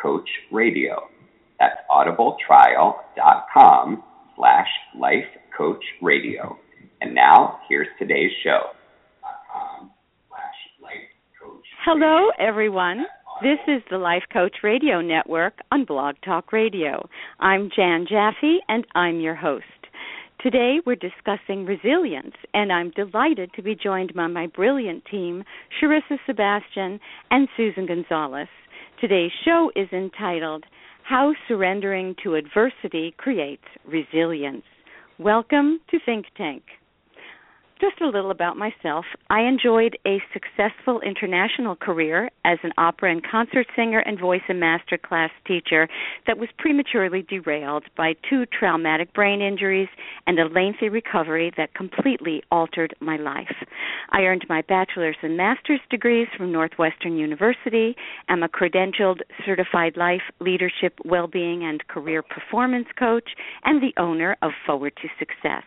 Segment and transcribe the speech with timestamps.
[0.00, 1.08] Coach Radio.
[1.58, 4.02] That's audibletrial.com
[4.36, 5.24] slash life
[5.56, 6.56] coach radio.
[7.00, 8.60] And now here's today's show.
[11.84, 13.06] Hello, everyone.
[13.40, 17.08] This is the Life Coach Radio Network on Blog Talk Radio.
[17.40, 19.64] I'm Jann Jaffe, and I'm your host.
[20.40, 25.44] Today we're discussing resilience, and I'm delighted to be joined by my brilliant team,
[25.80, 28.48] Sharissa Sebastian and Susan Gonzales.
[29.00, 30.64] Today's show is entitled
[31.04, 34.64] How Surrendering to Adversity Creates Resilience.
[35.20, 36.64] Welcome to Think Tank.
[37.80, 39.04] Just a little about myself.
[39.30, 44.58] I enjoyed a successful international career as an opera and concert singer and voice and
[44.58, 45.88] master class teacher
[46.26, 49.88] that was prematurely derailed by two traumatic brain injuries
[50.26, 53.54] and a lengthy recovery that completely altered my life.
[54.10, 57.94] I earned my bachelor's and master's degrees from Northwestern University.
[58.28, 63.28] I'm a credentialed certified life, leadership, well-being and career performance coach
[63.64, 65.62] and the owner of Forward to Success.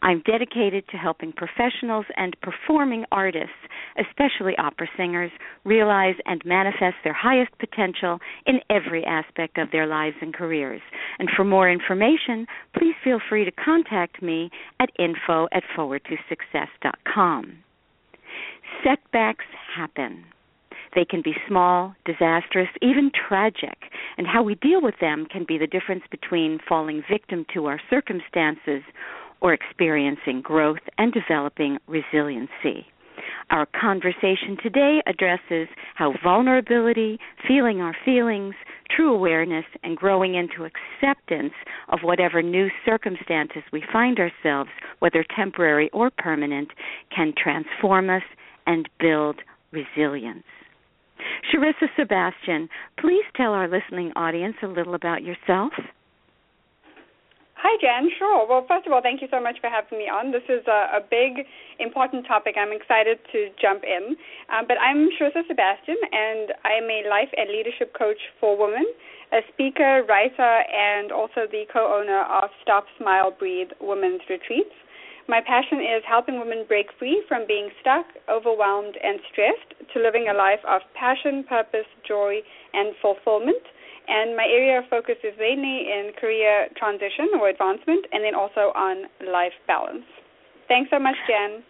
[0.00, 3.50] I'm dedicated to helping professionals professionals and performing artists,
[3.98, 5.30] especially opera singers,
[5.64, 10.80] realize and manifest their highest potential in every aspect of their lives and careers.
[11.18, 17.58] And for more information, please feel free to contact me at info at forwardtosuccess.com.
[18.84, 20.24] Setbacks happen.
[20.94, 23.76] They can be small, disastrous, even tragic,
[24.16, 27.80] and how we deal with them can be the difference between falling victim to our
[27.90, 28.82] circumstances
[29.40, 32.86] or experiencing growth and developing resiliency.
[33.50, 38.54] Our conversation today addresses how vulnerability, feeling our feelings,
[38.94, 41.52] true awareness, and growing into acceptance
[41.88, 46.68] of whatever new circumstances we find ourselves, whether temporary or permanent,
[47.14, 48.22] can transform us
[48.66, 50.44] and build resilience.
[51.52, 55.72] Sharissa Sebastian, please tell our listening audience a little about yourself.
[57.56, 58.10] Hi, Jen.
[58.18, 58.46] Sure.
[58.46, 60.30] Well, first of all, thank you so much for having me on.
[60.30, 61.48] This is a, a big,
[61.80, 62.54] important topic.
[62.60, 64.12] I'm excited to jump in.
[64.52, 68.84] Um, but I'm Sharissa Sebastian, and I'm a life and leadership coach for women,
[69.32, 74.76] a speaker, writer, and also the co-owner of Stop, Smile, Breathe Women's Retreats.
[75.26, 80.28] My passion is helping women break free from being stuck, overwhelmed, and stressed to living
[80.28, 82.44] a life of passion, purpose, joy,
[82.74, 83.64] and fulfillment
[84.08, 88.72] and my area of focus is mainly in career transition or advancement and then also
[88.74, 90.04] on life balance.
[90.68, 91.62] Thanks so much, Jen.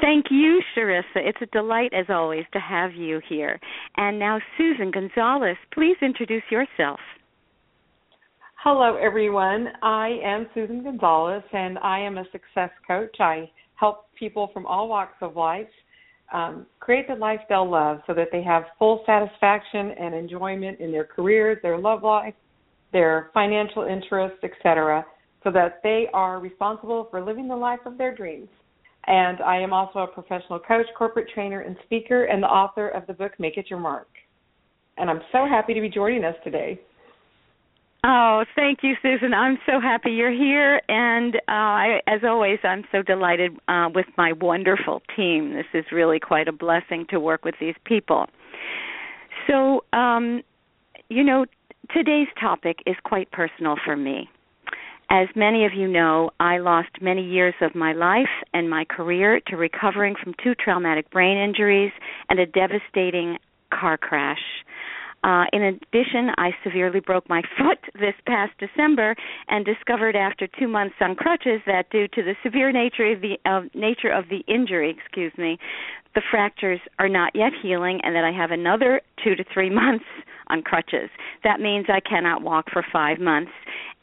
[0.00, 1.16] Thank you, Sharissa.
[1.16, 3.60] It's a delight, as always, to have you here.
[3.96, 6.98] And now, Susan Gonzales, please introduce yourself.
[8.56, 9.68] Hello, everyone.
[9.82, 13.16] I am Susan Gonzales, and I am a success coach.
[13.20, 15.66] I help people from all walks of life
[16.32, 20.90] um, create the life they'll love so that they have full satisfaction and enjoyment in
[20.90, 22.34] their careers, their love life,
[22.92, 25.04] their financial interests, etc.,
[25.44, 28.48] so that they are responsible for living the life of their dreams.
[29.06, 33.06] And I am also a professional coach, corporate trainer, and speaker, and the author of
[33.06, 34.08] the book Make It Your Mark.
[34.98, 36.80] And I'm so happy to be joining us today.
[38.04, 39.32] Oh, thank you, Susan.
[39.32, 44.06] I'm so happy you're here, and uh, I, as always, I'm so delighted uh, with
[44.18, 45.52] my wonderful team.
[45.52, 48.26] This is really quite a blessing to work with these people.
[49.46, 50.42] So, um,
[51.10, 51.46] you know,
[51.94, 54.28] today's topic is quite personal for me.
[55.08, 59.40] As many of you know, I lost many years of my life and my career
[59.46, 61.92] to recovering from two traumatic brain injuries
[62.28, 63.36] and a devastating
[63.72, 64.40] car crash.
[65.22, 69.14] Uh, in addition, I severely broke my foot this past December
[69.48, 73.38] and discovered after two months on crutches that due to the severe nature of the
[73.44, 75.58] uh, nature of the injury, excuse me,
[76.14, 80.04] the fractures are not yet healing, and that I have another two to three months
[80.48, 81.08] on crutches.
[81.44, 83.52] That means I cannot walk for five months.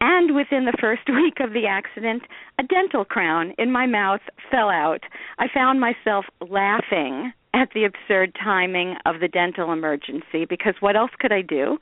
[0.01, 2.24] And within the first week of the accident,
[2.57, 5.01] a dental crown in my mouth fell out.
[5.38, 11.12] I found myself laughing at the absurd timing of the dental emergency because what else
[11.19, 11.78] could I do?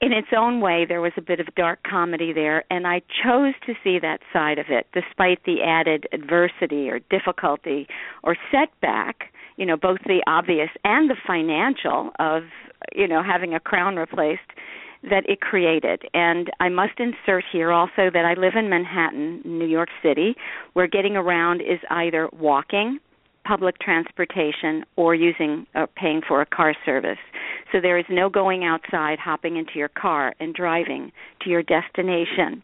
[0.00, 3.54] In its own way, there was a bit of dark comedy there, and I chose
[3.66, 7.86] to see that side of it despite the added adversity or difficulty
[8.22, 12.42] or setback, you know, both the obvious and the financial of,
[12.94, 14.40] you know, having a crown replaced
[15.04, 16.02] that it created.
[16.12, 20.34] And I must insert here also that I live in Manhattan, New York City,
[20.72, 22.98] where getting around is either walking,
[23.44, 27.18] public transportation, or using uh, paying for a car service.
[27.72, 31.12] So there is no going outside, hopping into your car, and driving
[31.42, 32.62] to your destination.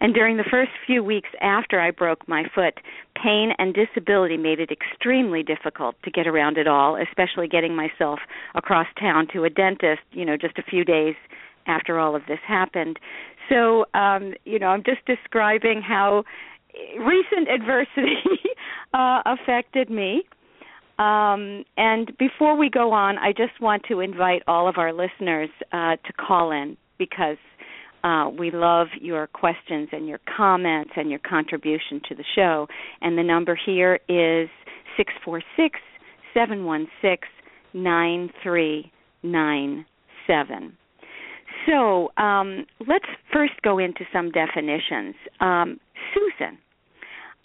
[0.00, 2.74] And during the first few weeks after I broke my foot,
[3.22, 8.18] pain and disability made it extremely difficult to get around at all, especially getting myself
[8.54, 11.14] across town to a dentist, you know, just a few days
[11.66, 12.98] after all of this happened.
[13.48, 16.24] So, um, you know, I'm just describing how
[16.98, 18.16] recent adversity
[18.94, 20.22] uh, affected me.
[20.98, 25.48] Um, and before we go on, I just want to invite all of our listeners
[25.72, 27.38] uh, to call in because
[28.04, 32.66] uh, we love your questions and your comments and your contribution to the show.
[33.00, 34.48] And the number here is
[34.96, 35.78] six four six
[36.34, 37.28] seven one six
[37.72, 38.92] nine three
[39.22, 39.86] nine
[40.26, 40.76] seven.
[41.66, 45.14] So um, let's first go into some definitions.
[45.40, 45.78] Um,
[46.14, 46.58] Susan,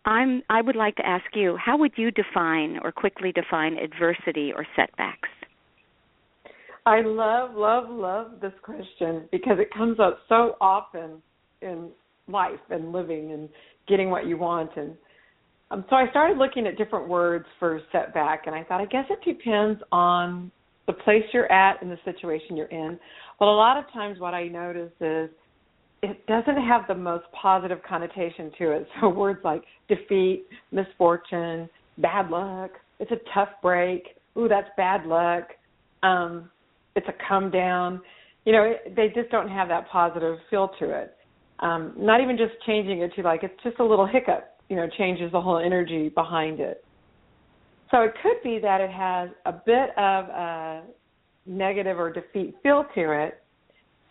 [0.06, 4.52] I'm, I would like to ask you how would you define or quickly define adversity
[4.56, 5.30] or setbacks?
[6.86, 11.22] I love, love, love this question because it comes up so often
[11.62, 11.90] in
[12.30, 13.50] life and living and
[13.90, 14.72] getting what you want.
[14.78, 14.96] And
[15.70, 19.06] um, so I started looking at different words for setback, and I thought, I guess
[19.10, 20.50] it depends on
[20.86, 22.98] the place you're at and the situation you're in.
[23.38, 25.30] But a lot of times, what I notice is
[26.08, 28.88] it doesn't have the most positive connotation to it.
[29.02, 34.08] So words like defeat, misfortune, bad luck, it's a tough break,
[34.38, 35.50] ooh, that's bad luck.
[36.04, 36.50] Um,
[36.96, 38.02] it's a come down.
[38.46, 41.16] You know, it, they just don't have that positive feel to it.
[41.60, 44.54] Um, not even just changing it to like it's just a little hiccup.
[44.70, 46.84] You know, changes the whole energy behind it.
[47.92, 50.84] So it could be that it has a bit of a
[51.46, 53.42] negative or defeat feel to it,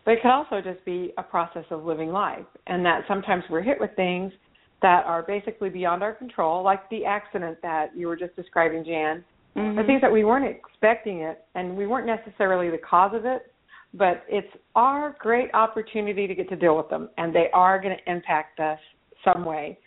[0.07, 3.61] but it could also just be a process of living life, and that sometimes we're
[3.61, 4.33] hit with things
[4.81, 9.25] that are basically beyond our control, like the accident that you were just describing, Jann,
[9.57, 9.87] mm-hmm.
[9.87, 13.53] things that we weren't expecting it and we weren't necessarily the cause of it,
[13.95, 17.97] but it's our great opportunity to get to deal with them and they are going
[17.97, 18.79] to impact us
[19.25, 19.79] some way.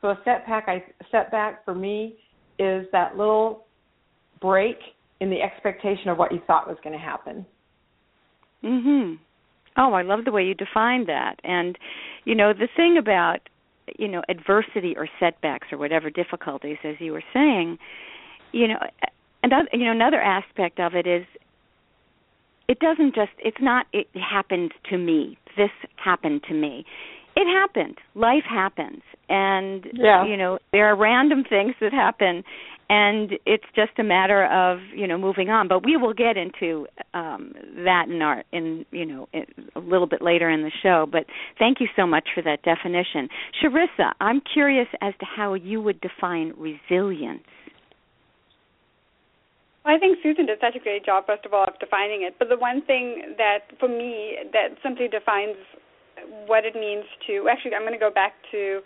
[0.00, 2.16] So a setback I setback for me
[2.58, 3.66] is that little
[4.40, 4.78] break
[5.20, 7.44] in the expectation of what you thought was going to happen.
[8.62, 9.18] Mhm.
[9.76, 11.36] Oh, I love the way you defined that.
[11.44, 11.78] And
[12.24, 13.40] you know, the thing about
[13.98, 17.78] you know adversity or setbacks or whatever difficulties as you were saying,
[18.52, 18.78] you know,
[19.42, 21.24] and you know another aspect of it is
[22.68, 25.38] it doesn't just it's not it happened to me.
[25.56, 26.84] This happened to me.
[27.36, 27.98] It happened.
[28.14, 29.02] Life happens.
[29.28, 30.26] And yeah.
[30.26, 32.42] you know there are random things that happen
[32.88, 35.68] and it's just a matter of you know moving on.
[35.68, 37.52] But we will get into um
[37.84, 39.28] that in our in you know
[39.74, 41.06] a little bit later in the show.
[41.10, 41.26] But
[41.58, 43.28] thank you so much for that definition.
[43.62, 47.42] Sharissa I'm curious as to how you would define resilience.
[49.84, 52.34] Well, I think Susan did such a great job, first of all, of defining it.
[52.40, 55.54] But the one thing that, for me, that simply defines
[56.46, 58.80] what it means to actually, I'm going to go back to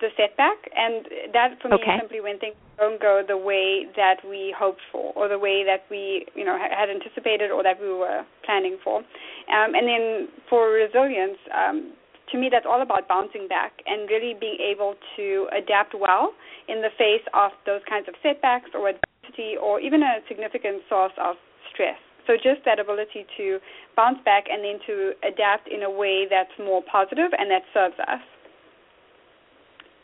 [0.00, 1.94] the setback, and that for me okay.
[1.94, 5.64] is simply when things don't go the way that we hoped for, or the way
[5.64, 8.98] that we, you know, had anticipated, or that we were planning for.
[8.98, 11.92] Um, and then for resilience, um,
[12.32, 16.32] to me, that's all about bouncing back and really being able to adapt well
[16.68, 21.14] in the face of those kinds of setbacks or adversity, or even a significant source
[21.22, 21.36] of
[21.72, 21.98] stress.
[22.26, 23.58] So just that ability to
[23.94, 27.94] bounce back and then to adapt in a way that's more positive and that serves
[28.00, 28.20] us.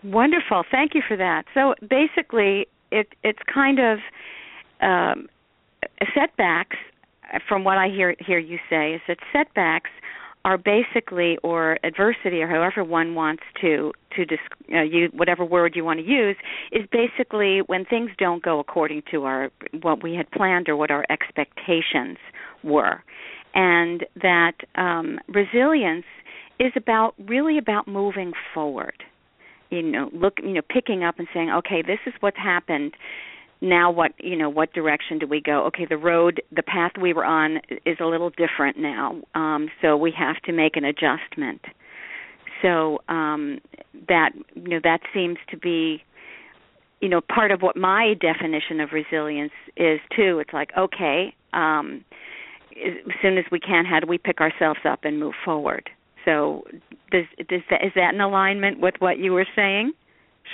[0.04, 0.64] Wonderful.
[0.71, 1.44] Thank you for that.
[1.54, 3.99] So basically, it it's kind of
[4.80, 5.28] um,
[6.14, 6.76] setbacks.
[7.49, 9.90] From what I hear hear you say, is that setbacks
[10.44, 14.26] are basically or adversity or however one wants to to
[14.75, 16.37] uh, use whatever word you want to use
[16.73, 19.50] is basically when things don't go according to our
[19.82, 22.18] what we had planned or what our expectations
[22.64, 23.02] were
[23.54, 26.06] and that um resilience
[26.59, 29.04] is about really about moving forward
[29.73, 32.93] you know look you know picking up and saying okay this is what's happened.
[33.61, 35.64] Now what you know what direction do we go?
[35.67, 39.97] Okay the road the path we were on is a little different now um so
[39.97, 41.62] we have to make an adjustment.
[42.61, 43.61] So um
[44.09, 46.02] that you know that seems to be
[47.00, 50.38] you know part of what my definition of resilience is too.
[50.38, 52.05] It's like okay um
[52.73, 55.88] as soon as we can how do we pick ourselves up and move forward
[56.25, 56.64] so
[57.11, 59.93] does does that is that in alignment with what you were saying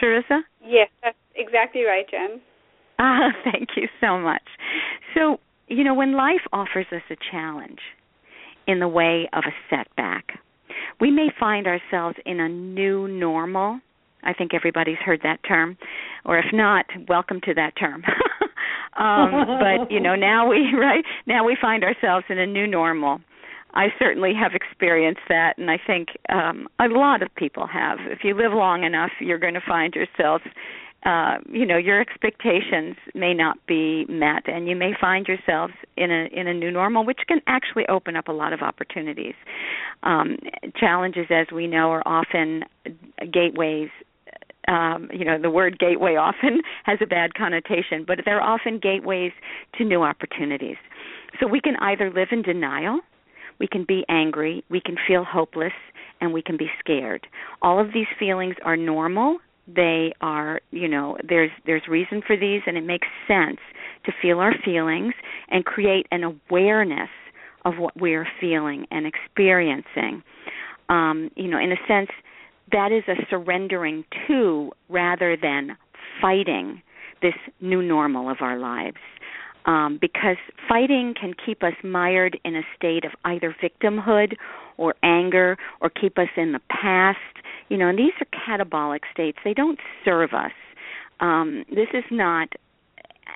[0.02, 0.40] Sharissa?
[0.64, 2.40] Yes, that's exactly right, Jen.
[3.00, 4.42] Ah, thank you so much.
[5.14, 7.78] So, you know, when life offers us a challenge,
[8.68, 10.38] in the way of a setback.
[11.00, 13.80] We may find ourselves in a new normal.
[14.22, 15.78] I think everybody's heard that term,
[16.24, 18.04] or if not, welcome to that term.
[18.98, 23.20] um, but you know, now we right now we find ourselves in a new normal.
[23.74, 27.98] I certainly have experienced that, and I think um, a lot of people have.
[28.00, 30.42] If you live long enough, you're going to find yourself
[31.06, 36.10] uh, you know your expectations may not be met and you may find yourselves in
[36.10, 39.34] a in a new normal which can actually open up a lot of opportunities
[40.02, 40.36] um,
[40.76, 42.64] challenges as we know are often
[43.32, 43.90] gateways
[44.66, 49.30] um, you know the word gateway often has a bad connotation but they're often gateways
[49.76, 50.76] to new opportunities
[51.38, 52.98] so we can either live in denial
[53.58, 55.72] we can be angry we can feel hopeless
[56.20, 57.26] and we can be scared.
[57.62, 59.38] All of these feelings are normal.
[59.66, 63.58] They are you know there's there's reason for these and it makes sense
[64.06, 65.14] to feel our feelings
[65.50, 67.10] and create an awareness
[67.64, 70.22] of what we're feeling and experiencing.
[70.88, 72.10] Um you know in a sense
[72.72, 75.76] that is a surrendering to rather than
[76.20, 76.82] fighting
[77.20, 78.96] this new normal of our lives
[79.68, 80.36] um, because
[80.68, 84.34] fighting can keep us mired in a state of either victimhood
[84.76, 87.18] or anger or keep us in the past
[87.68, 88.26] you know, and these are
[88.58, 89.38] catabolic states.
[89.44, 90.52] They don't serve us.
[91.20, 92.48] Um, this is not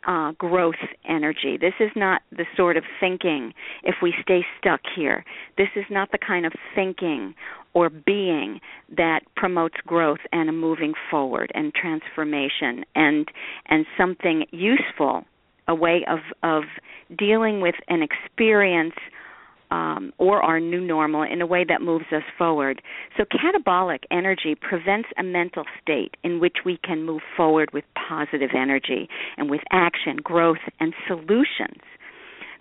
[0.07, 0.75] uh, growth
[1.09, 1.59] energy.
[1.61, 5.25] This is not the sort of thinking if we stay stuck here.
[5.59, 7.35] This is not the kind of thinking
[7.75, 8.61] or being
[8.97, 13.29] that promotes growth and a moving forward and transformation and
[13.67, 15.25] and something useful,
[15.69, 16.65] a way of of
[17.17, 18.95] dealing with an experience
[19.73, 22.83] um, or our new normal in a way that moves us forward.
[23.17, 28.51] So, catabolic energy prevents a mental state in which we can move forward with positive
[28.55, 31.81] energy and with action, growth, and solutions.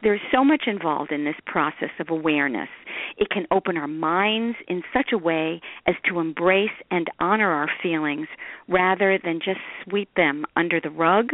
[0.03, 2.69] There's so much involved in this process of awareness.
[3.17, 7.69] It can open our minds in such a way as to embrace and honor our
[7.83, 8.27] feelings
[8.67, 11.27] rather than just sweep them under the rug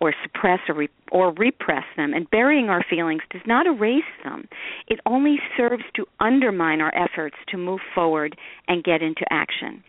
[0.00, 2.12] or suppress or, re- or repress them.
[2.14, 4.48] And burying our feelings does not erase them.
[4.88, 8.36] It only serves to undermine our efforts to move forward
[8.68, 9.82] and get into action.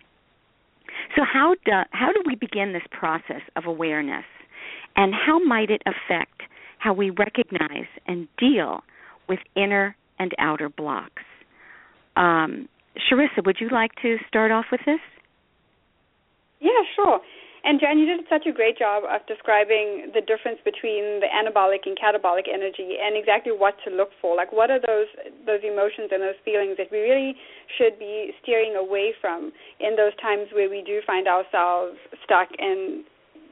[1.16, 4.26] So how do how do we begin this process of awareness,
[4.96, 6.42] and how might it affect
[6.80, 8.82] how we recognize and deal
[9.30, 11.24] with inner and outer blocks?
[12.16, 15.00] Um, Sharissa, would you like to start off with this?
[16.60, 17.20] Yeah, sure.
[17.68, 21.84] And Jann, you did such a great job of describing the difference between the anabolic
[21.84, 24.38] and catabolic energy and exactly what to look for.
[24.38, 25.12] Like what are those
[25.46, 27.36] those emotions and those feelings that we really
[27.76, 29.52] should be steering away from
[29.84, 33.04] in those times where we do find ourselves stuck and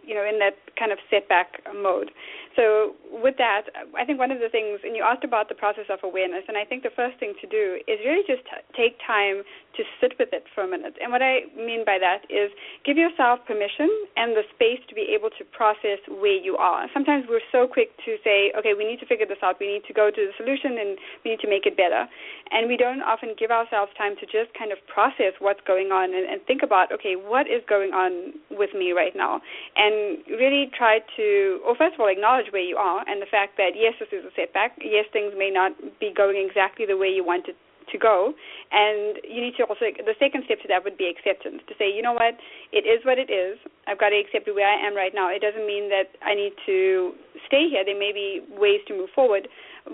[0.07, 2.07] you know in that kind of setback mode.
[2.55, 5.91] So with that, I think one of the things, and you asked about the process
[5.91, 8.95] of awareness, and I think the first thing to do is really just t- take
[9.03, 9.43] time
[9.75, 10.95] to sit with it for a minute.
[11.03, 12.51] And what I mean by that is
[12.87, 16.87] give yourself permission and the space to be able to process where you are.
[16.95, 19.83] Sometimes we're so quick to say, okay, we need to figure this out, we need
[19.91, 20.95] to go to the solution, and
[21.27, 22.07] we need to make it better.
[22.55, 26.15] And we don't often give ourselves time to just kind of process what's going on
[26.15, 29.43] and, and think about, okay, what is going on with me right now?
[29.75, 33.57] And really try to, or first of all, acknowledge where you are and the fact
[33.57, 34.77] that, yes, this is a setback.
[34.81, 37.55] Yes, things may not be going exactly the way you wanted
[37.91, 38.33] to go.
[38.71, 41.85] And you need to also, the second step to that would be acceptance to say,
[41.85, 42.37] you know what,
[42.73, 43.57] it is what it is.
[43.87, 45.29] I've got to accept where I am right now.
[45.29, 47.13] It doesn't mean that I need to
[47.45, 47.85] stay here.
[47.85, 49.47] There may be ways to move forward,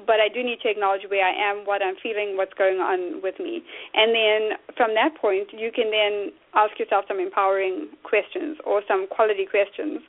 [0.08, 3.22] but I do need to acknowledge where I am, what I'm feeling, what's going on
[3.22, 3.62] with me.
[3.93, 4.41] And then
[4.77, 10.00] from that point, you can then ask yourself some empowering questions or some quality questions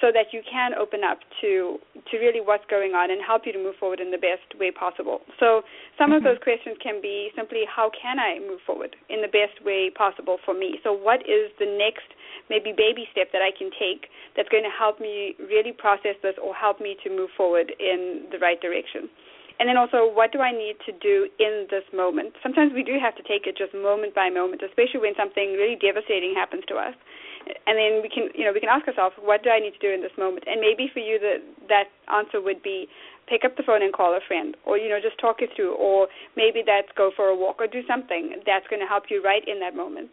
[0.00, 1.78] so that you can open up to
[2.10, 4.70] to really what's going on and help you to move forward in the best way
[4.70, 5.20] possible.
[5.38, 5.62] So
[5.98, 6.20] some mm-hmm.
[6.20, 9.92] of those questions can be simply how can I move forward in the best way
[9.92, 10.80] possible for me?
[10.82, 12.08] So what is the next
[12.48, 16.36] maybe baby step that I can take that's going to help me really process this
[16.40, 19.08] or help me to move forward in the right direction?
[19.60, 22.34] And then also, what do I need to do in this moment?
[22.42, 25.78] Sometimes we do have to take it just moment by moment, especially when something really
[25.78, 26.98] devastating happens to us
[27.66, 29.82] and then we can you know we can ask ourselves what do I need to
[29.82, 30.44] do in this moment?
[30.46, 32.88] And maybe for you the that answer would be
[33.28, 35.74] pick up the phone and call a friend or you know just talk it through
[35.76, 39.22] or maybe that's go for a walk or do something that's going to help you
[39.22, 40.10] right in that moment.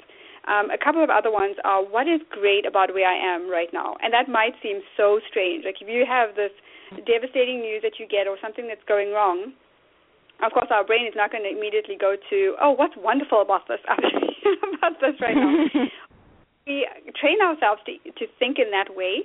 [0.49, 3.69] Um, a couple of other ones are what is great about where I am right
[3.71, 3.95] now?
[4.01, 5.65] And that might seem so strange.
[5.65, 6.51] Like if you have this
[7.05, 9.53] devastating news that you get or something that's going wrong
[10.43, 13.61] of course our brain is not going to immediately go to oh what's wonderful about
[13.67, 15.65] this about this right now
[16.67, 19.23] we train ourselves to to think in that way,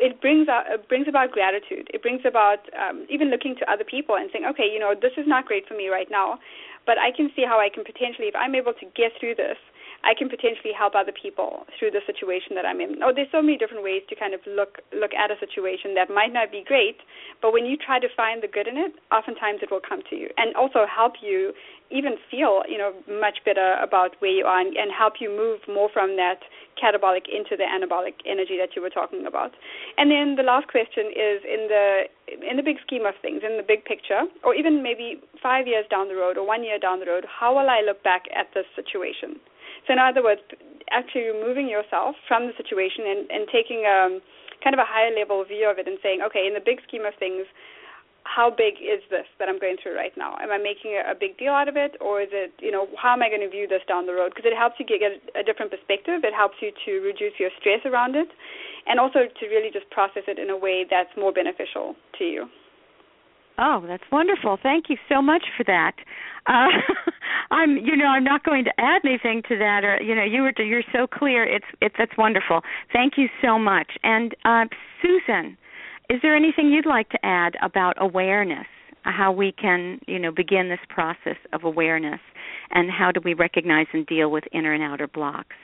[0.00, 1.88] it brings out, it brings about gratitude.
[1.92, 5.12] It brings about um, even looking to other people and saying, okay, you know, this
[5.16, 6.38] is not great for me right now,
[6.86, 9.58] but I can see how I can potentially, if I'm able to get through this,
[10.04, 13.00] I can potentially help other people through the situation that I'm in.
[13.02, 16.12] Oh, there's so many different ways to kind of look look at a situation that
[16.12, 17.00] might not be great,
[17.40, 20.16] but when you try to find the good in it, oftentimes it will come to
[20.16, 21.52] you and also help you
[21.90, 25.60] even feel you know much better about where you are and, and help you move
[25.66, 26.44] more from that
[26.76, 29.52] catabolic into the anabolic energy that you were talking about.
[29.96, 32.04] And then the last question is in the
[32.50, 35.84] in the big scheme of things, in the big picture, or even maybe five years
[35.90, 38.52] down the road or one year down the road, how will I look back at
[38.54, 39.40] this situation?
[39.86, 40.40] So in other words,
[40.90, 44.20] actually removing yourself from the situation and, and taking a
[44.62, 47.04] kind of a higher level view of it and saying, okay, in the big scheme
[47.04, 47.44] of things,
[48.24, 50.36] how big is this that I'm going through right now?
[50.40, 52.88] Am I making a, a big deal out of it, or is it, you know,
[52.96, 54.32] how am I going to view this down the road?
[54.34, 56.24] Because it helps you get a, a different perspective.
[56.24, 58.28] It helps you to reduce your stress around it,
[58.88, 62.48] and also to really just process it in a way that's more beneficial to you.
[63.58, 64.58] Oh, that's wonderful.
[64.60, 65.94] Thank you so much for that.
[66.46, 66.72] Uh,
[67.54, 70.42] I'm, you know, I'm not going to add anything to that, or you know, you
[70.42, 71.44] were, you're so clear.
[71.44, 72.62] It's, it's, that's wonderful.
[72.92, 73.90] Thank you so much.
[74.02, 74.64] And uh,
[75.00, 75.56] Susan,
[76.10, 78.66] is there anything you'd like to add about awareness?
[79.02, 82.20] How we can, you know, begin this process of awareness,
[82.70, 85.56] and how do we recognize and deal with inner and outer blocks?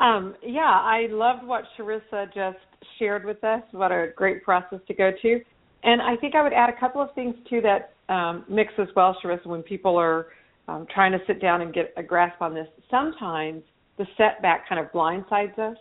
[0.00, 2.58] Um, yeah, I loved what Sharissa just
[2.98, 3.62] shared with us.
[3.72, 5.40] What a great process to go to.
[5.84, 8.88] And I think I would add a couple of things to that um, mix as
[8.96, 10.28] well, Sharissa, when people are
[10.68, 12.68] um, trying to sit down and get a grasp on this.
[12.90, 13.62] Sometimes
[13.96, 15.76] the setback kind of blindsides us,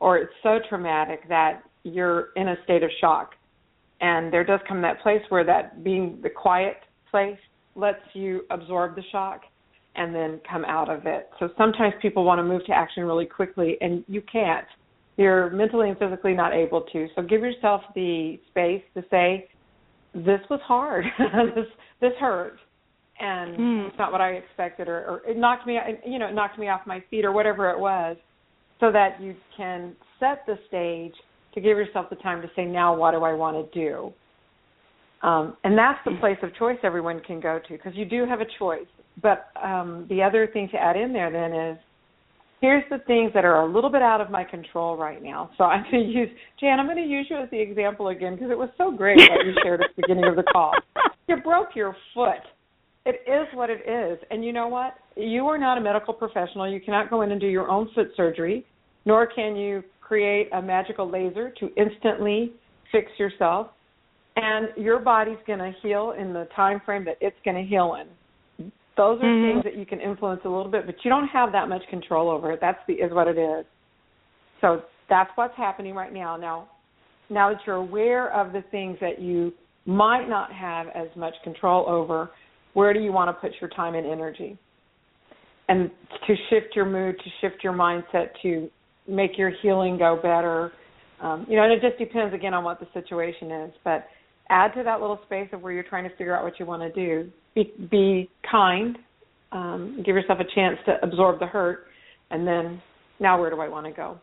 [0.00, 3.32] or it's so traumatic that you're in a state of shock.
[4.00, 6.76] And there does come that place where that being the quiet
[7.10, 7.38] place
[7.76, 9.42] lets you absorb the shock
[9.96, 11.30] and then come out of it.
[11.38, 14.66] So sometimes people want to move to action really quickly, and you can't
[15.16, 17.08] you're mentally and physically not able to.
[17.14, 19.48] So give yourself the space to say,
[20.14, 21.04] "This was hard.
[21.54, 21.66] this
[22.00, 22.58] this hurt,
[23.20, 23.88] and mm.
[23.88, 26.68] it's not what I expected, or, or it knocked me, you know, it knocked me
[26.68, 28.16] off my feet, or whatever it was."
[28.80, 31.14] So that you can set the stage
[31.54, 34.12] to give yourself the time to say, "Now, what do I want to do?"
[35.22, 38.40] Um, and that's the place of choice everyone can go to because you do have
[38.40, 38.86] a choice.
[39.22, 41.78] But um, the other thing to add in there then is
[42.64, 45.50] here's the things that are a little bit out of my control right now.
[45.58, 46.80] So I'm going to use Jann.
[46.80, 49.44] I'm going to use you as the example again because it was so great that
[49.44, 50.72] you shared at the beginning of the call.
[51.26, 52.44] You broke your foot.
[53.06, 54.92] It is what it is, and you know what?
[55.16, 56.70] You are not a medical professional.
[56.70, 58.66] You cannot go in and do your own foot surgery,
[59.06, 62.52] nor can you create a magical laser to instantly
[62.92, 63.68] fix yourself.
[64.36, 67.96] And your body's going to heal in the time frame that it's going to heal
[67.98, 68.06] in.
[68.96, 69.54] Those are mm-hmm.
[69.60, 72.30] things that you can influence a little bit, but you don't have that much control
[72.30, 72.60] over it.
[72.60, 73.64] That's the is what it is.
[74.60, 76.36] So that's what's happening right now.
[76.36, 76.68] Now,
[77.28, 79.52] now that you're aware of the things that you
[79.86, 82.30] might not have as much control over,
[82.74, 84.58] where do you want to put your time and energy?
[85.68, 85.90] And
[86.26, 88.68] to shift your mood, to shift your mindset, to
[89.08, 90.72] make your healing go better.
[91.20, 93.72] Um, you know, and it just depends again on what the situation is.
[93.82, 94.06] But
[94.50, 96.82] add to that little space of where you're trying to figure out what you want
[96.82, 97.30] to do.
[97.54, 98.96] Be, be kind.
[99.52, 101.86] Um, give yourself a chance to absorb the hurt,
[102.30, 102.82] and then
[103.20, 104.18] now where do I want to go?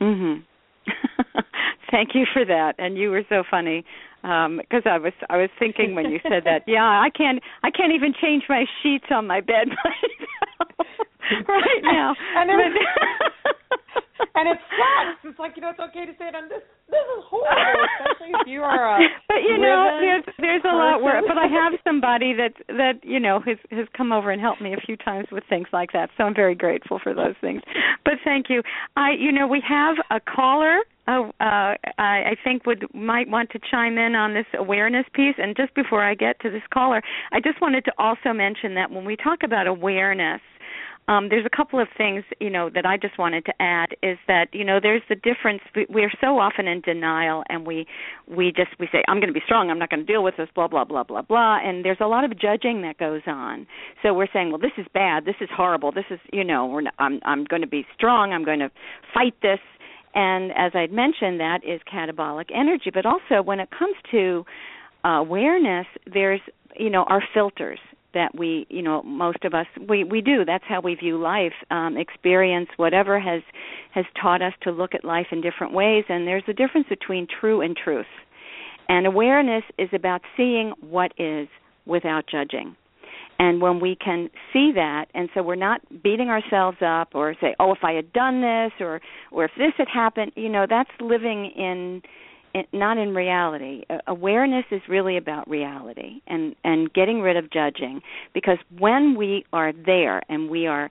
[0.00, 0.44] Mhm.
[1.90, 3.84] Thank you for that, and you were so funny
[4.20, 6.62] because um, I was I was thinking when you said that.
[6.66, 9.68] Yeah, I can't I can't even change my sheets on my bed
[11.48, 12.14] right now.
[12.34, 12.74] right and,
[14.34, 15.20] and it sucks.
[15.24, 16.62] It's like you know, it's okay to say it on this.
[16.88, 18.98] This is horrible, especially if you are a.
[19.28, 21.20] But you know, there's there's a lot where.
[21.26, 24.74] But I have somebody that that you know has has come over and helped me
[24.74, 26.10] a few times with things like that.
[26.16, 27.62] So I'm very grateful for those things.
[28.04, 28.62] But thank you.
[28.96, 30.80] I you know we have a caller.
[31.06, 35.34] Oh, uh, I, I think would might want to chime in on this awareness piece.
[35.36, 38.90] And just before I get to this caller, I just wanted to also mention that
[38.90, 40.40] when we talk about awareness,
[41.06, 44.16] um, there's a couple of things you know that I just wanted to add is
[44.26, 45.60] that you know there's the difference.
[45.88, 47.86] We're so often in denial and we
[48.26, 49.70] we just we say I'm going to be strong.
[49.70, 51.58] I'm not going to deal with this blah blah blah blah blah.
[51.62, 53.66] And there's a lot of judging that goes on.
[54.02, 55.26] So we're saying well this is bad.
[55.26, 55.92] This is horrible.
[55.92, 58.32] This is you know we're not, I'm I'm going to be strong.
[58.32, 58.70] I'm going to
[59.12, 59.60] fight this.
[60.14, 62.90] And as I'd mentioned that is catabolic energy.
[62.92, 64.46] But also when it comes to
[65.04, 66.40] uh, awareness there's
[66.78, 67.78] you know our filters
[68.14, 70.44] that we you know most of us we we do.
[70.44, 73.42] That's how we view life um experience whatever has
[73.92, 76.04] has taught us to look at life in different ways.
[76.08, 78.06] And there's a difference between true and truth.
[78.88, 81.48] And awareness is about seeing what is
[81.86, 82.76] without judging.
[83.38, 87.54] And when we can see that and so we're not beating ourselves up or say
[87.58, 89.00] oh if i had done this or
[89.32, 92.00] or if this had happened you know that's living in
[92.72, 93.82] not in reality.
[94.06, 98.00] Awareness is really about reality and and getting rid of judging
[98.32, 100.90] because when we are there and we are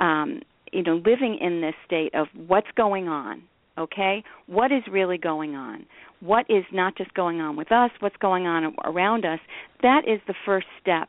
[0.00, 0.40] um
[0.72, 3.42] you know living in this state of what's going on,
[3.78, 4.22] okay?
[4.46, 5.86] What is really going on?
[6.20, 9.40] What is not just going on with us, what's going on around us?
[9.82, 11.08] That is the first step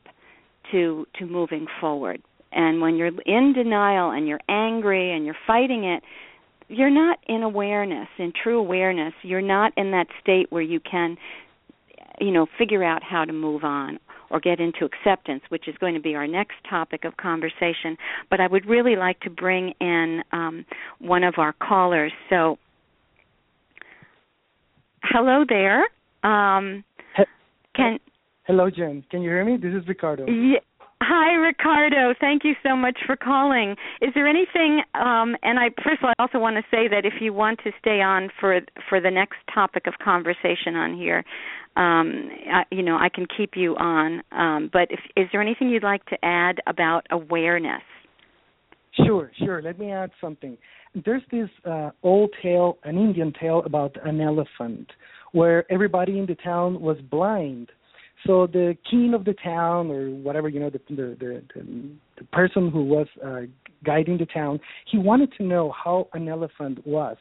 [0.71, 2.21] to to moving forward.
[2.51, 6.03] And when you're in denial and you're angry and you're fighting it,
[6.69, 9.13] you're not in awareness, in true awareness.
[9.23, 11.17] You're not in that state where you can,
[12.21, 15.95] you know, figure out how to move on or get into acceptance, which is going
[15.95, 17.97] to be our next topic of conversation.
[18.29, 20.65] But I would really like to bring in um,
[20.99, 22.13] one of our callers.
[22.29, 22.57] So,
[25.03, 25.81] hello there.
[26.23, 26.83] Um,
[27.75, 27.97] can
[28.49, 29.03] Hello, Jen.
[29.11, 29.57] Can you hear me?
[29.57, 30.25] This is Ricardo.
[30.25, 30.57] Yeah,
[31.01, 32.13] Hi, Ricardo.
[32.19, 33.75] Thank you so much for calling.
[34.01, 34.81] Is there anything?
[34.95, 37.59] Um, and I first of all, I also want to say that if you want
[37.63, 38.59] to stay on for
[38.89, 41.23] for the next topic of conversation on here,
[41.77, 44.21] um, I, you know, I can keep you on.
[44.33, 47.83] Um, but if, is there anything you'd like to add about awareness?
[49.05, 49.61] Sure, sure.
[49.61, 50.57] Let me add something.
[51.05, 54.91] There's this uh, old tale, an Indian tale about an elephant,
[55.31, 57.69] where everybody in the town was blind
[58.25, 62.23] so the king of the town, or whatever you know, the the the, the, the
[62.31, 63.41] person who was uh,
[63.85, 67.17] guiding the town, he wanted to know how an elephant was.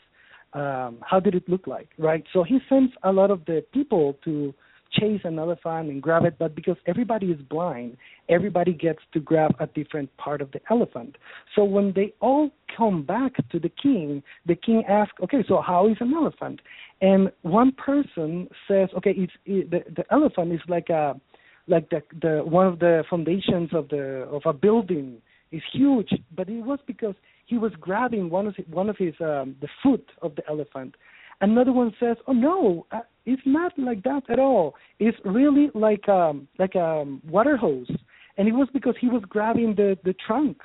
[0.55, 2.25] Um, how did it look like, right?
[2.33, 4.55] So he sends a lot of the people to
[4.93, 7.97] chase an elephant and grab it, but because everybody is blind,
[8.29, 11.17] everybody gets to grab a different part of the elephant.
[11.55, 15.89] So when they all come back to the king, the king asks, "Okay, so how
[15.89, 16.61] is an elephant?"
[17.01, 21.21] And one person says, "Okay, it's it, the the elephant is like a
[21.67, 25.21] like the the one of the foundations of the of a building
[25.53, 27.15] is huge, but it was because
[27.47, 30.95] he was grabbing one of his, one of his um, the foot of the elephant."
[31.41, 34.75] Another one says, "Oh no, uh, it's not like that at all.
[34.99, 37.91] It's really like um like a water hose."
[38.37, 40.59] And it was because he was grabbing the the trunk.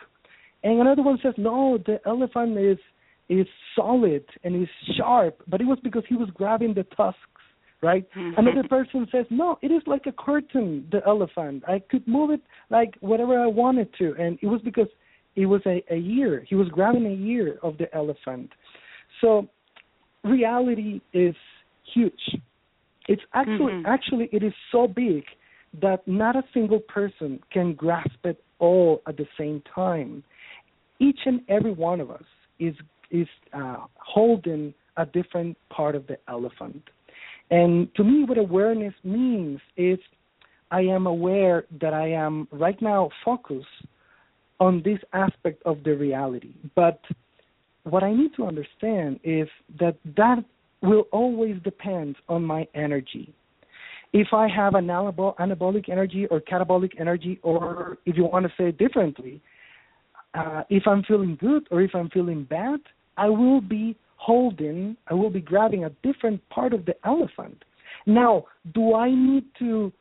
[0.63, 2.79] And another one says, "No, the elephant is
[3.29, 7.19] is solid and is sharp, but it was because he was grabbing the tusks."
[7.81, 8.07] Right.
[8.15, 8.39] Mm-hmm.
[8.39, 10.87] Another person says, "No, it is like a curtain.
[10.91, 11.63] The elephant.
[11.67, 14.87] I could move it like whatever I wanted to." And it was because
[15.35, 16.45] it was a, a ear.
[16.47, 18.51] He was grabbing a ear of the elephant.
[19.21, 19.49] So
[20.23, 21.35] reality is
[21.93, 22.39] huge.
[23.07, 23.85] It's actually mm-hmm.
[23.85, 25.23] actually it is so big
[25.81, 30.23] that not a single person can grasp it all at the same time.
[30.99, 32.23] Each and every one of us
[32.59, 32.75] is
[33.11, 36.81] is uh, holding a different part of the elephant.
[37.51, 39.99] And to me, what awareness means is
[40.71, 43.67] I am aware that I am right now focused
[44.59, 46.99] on this aspect of the reality, but
[47.83, 49.47] what I need to understand is
[49.79, 50.43] that that
[50.81, 53.33] will always depend on my energy.
[54.11, 58.69] If I have an anabolic energy or catabolic energy, or if you want to say
[58.69, 59.41] it differently,
[60.35, 62.79] uh, if I'm feeling good or if I'm feeling bad,
[63.17, 67.63] I will be holding, I will be grabbing a different part of the elephant.
[68.05, 69.91] Now, do I need to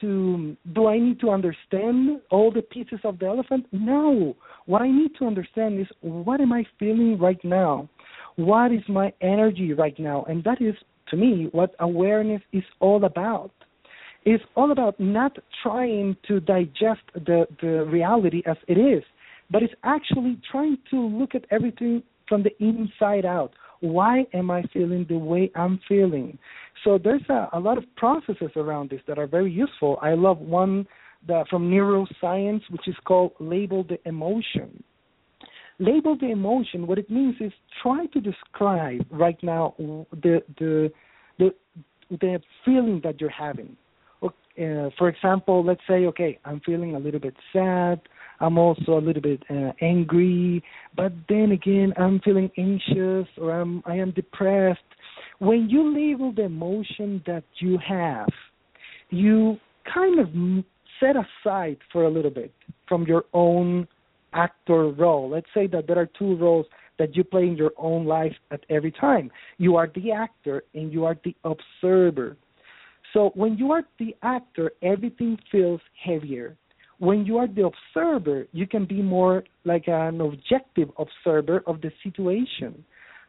[0.00, 3.66] to do I need to understand all the pieces of the elephant?
[3.72, 4.36] No.
[4.66, 7.88] What I need to understand is what am I feeling right now?
[8.36, 10.24] What is my energy right now?
[10.28, 10.74] And that is
[11.08, 13.50] to me what awareness is all about.
[14.24, 19.02] It's all about not trying to digest the, the reality as it is,
[19.50, 23.52] but it's actually trying to look at everything from the inside out.
[23.80, 26.38] Why am I feeling the way I'm feeling?
[26.84, 29.98] So there's a, a lot of processes around this that are very useful.
[30.02, 30.86] I love one
[31.26, 34.82] the, from neuroscience, which is called label the emotion.
[35.78, 36.86] Label the emotion.
[36.86, 40.92] What it means is try to describe right now the the
[41.38, 41.54] the,
[42.10, 43.76] the feeling that you're having.
[44.60, 48.00] Uh, for example, let's say, okay, I'm feeling a little bit sad.
[48.40, 50.62] I'm also a little bit uh, angry,
[50.96, 54.80] but then again, I'm feeling anxious or I'm I am depressed.
[55.38, 58.28] When you label the emotion that you have,
[59.10, 59.58] you
[59.92, 60.64] kind of
[60.98, 62.52] set aside for a little bit
[62.88, 63.86] from your own
[64.32, 65.28] actor role.
[65.28, 66.66] Let's say that there are two roles
[66.98, 69.30] that you play in your own life at every time.
[69.58, 72.36] You are the actor and you are the observer.
[73.12, 76.56] So when you are the actor, everything feels heavier.
[77.00, 81.90] When you are the observer, you can be more like an objective observer of the
[82.02, 82.84] situation.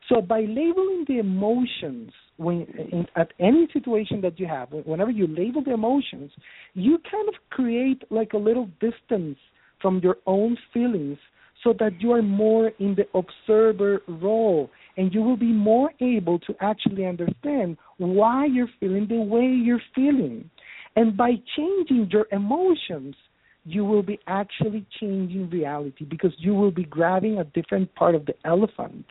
[0.09, 5.25] So by labeling the emotions when in, at any situation that you have, whenever you
[5.25, 6.31] label the emotions,
[6.73, 9.37] you kind of create like a little distance
[9.81, 11.17] from your own feelings
[11.63, 16.39] so that you are more in the observer role and you will be more able
[16.39, 20.49] to actually understand why you're feeling the way you're feeling.
[20.97, 23.15] And by changing your emotions,
[23.65, 28.25] you will be actually changing reality because you will be grabbing a different part of
[28.25, 29.05] the elephant,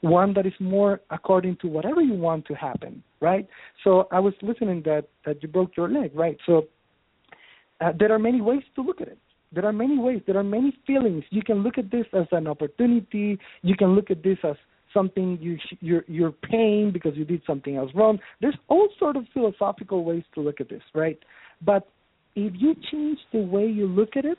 [0.00, 3.48] one that is more according to whatever you want to happen, right?
[3.82, 6.36] So I was listening that that you broke your leg, right?
[6.46, 6.68] So
[7.80, 9.18] uh, there are many ways to look at it.
[9.52, 10.22] There are many ways.
[10.26, 11.24] There are many feelings.
[11.30, 13.38] You can look at this as an opportunity.
[13.62, 14.56] You can look at this as
[14.92, 18.18] something you sh- you're you're paying because you did something else wrong.
[18.40, 21.18] There's all sort of philosophical ways to look at this, right?
[21.64, 21.88] But
[22.36, 24.38] if you change the way you look at it,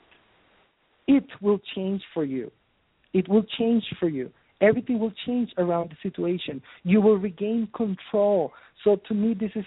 [1.06, 2.50] it will change for you.
[3.12, 4.30] It will change for you.
[4.60, 6.62] Everything will change around the situation.
[6.82, 8.52] You will regain control.
[8.84, 9.64] So to me, this is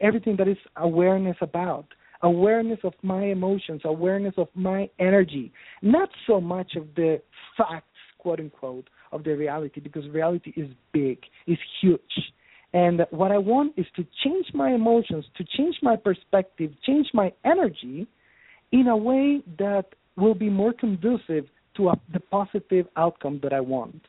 [0.00, 1.86] everything that is awareness about
[2.22, 7.20] awareness of my emotions, awareness of my energy, not so much of the
[7.56, 7.84] facts,
[8.18, 12.00] quote unquote, of the reality, because reality is big, is huge.
[12.74, 17.32] And what I want is to change my emotions, to change my perspective, change my
[17.44, 18.06] energy
[18.72, 23.60] in a way that will be more conducive to a, the positive outcome that I
[23.60, 24.02] want.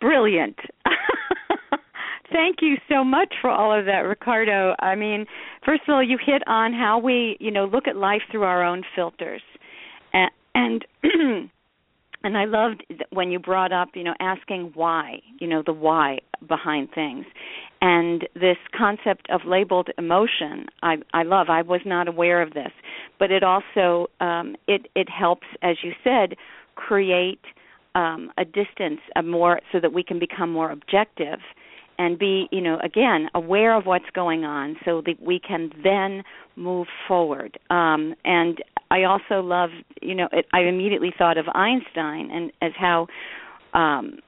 [0.00, 0.56] Brilliant.
[2.32, 4.74] Thank you so much for all of that, Ricardo.
[4.78, 5.26] I mean,
[5.64, 8.62] first of all, you hit on how we, you know, look at life through our
[8.62, 9.42] own filters,
[10.12, 10.84] and and,
[12.24, 16.18] and I loved when you brought up, you know, asking why, you know, the why
[16.46, 17.24] behind things,
[17.80, 20.66] and this concept of labeled emotion.
[20.82, 21.48] I I love.
[21.48, 22.72] I was not aware of this,
[23.18, 26.36] but it also um, it it helps, as you said,
[26.74, 27.40] create
[27.94, 31.40] um, a distance, a more so that we can become more objective
[31.98, 36.22] and be you know again aware of what's going on so that we can then
[36.56, 38.58] move forward um and
[38.90, 43.06] i also love you know it, i immediately thought of einstein and as how
[43.74, 44.18] um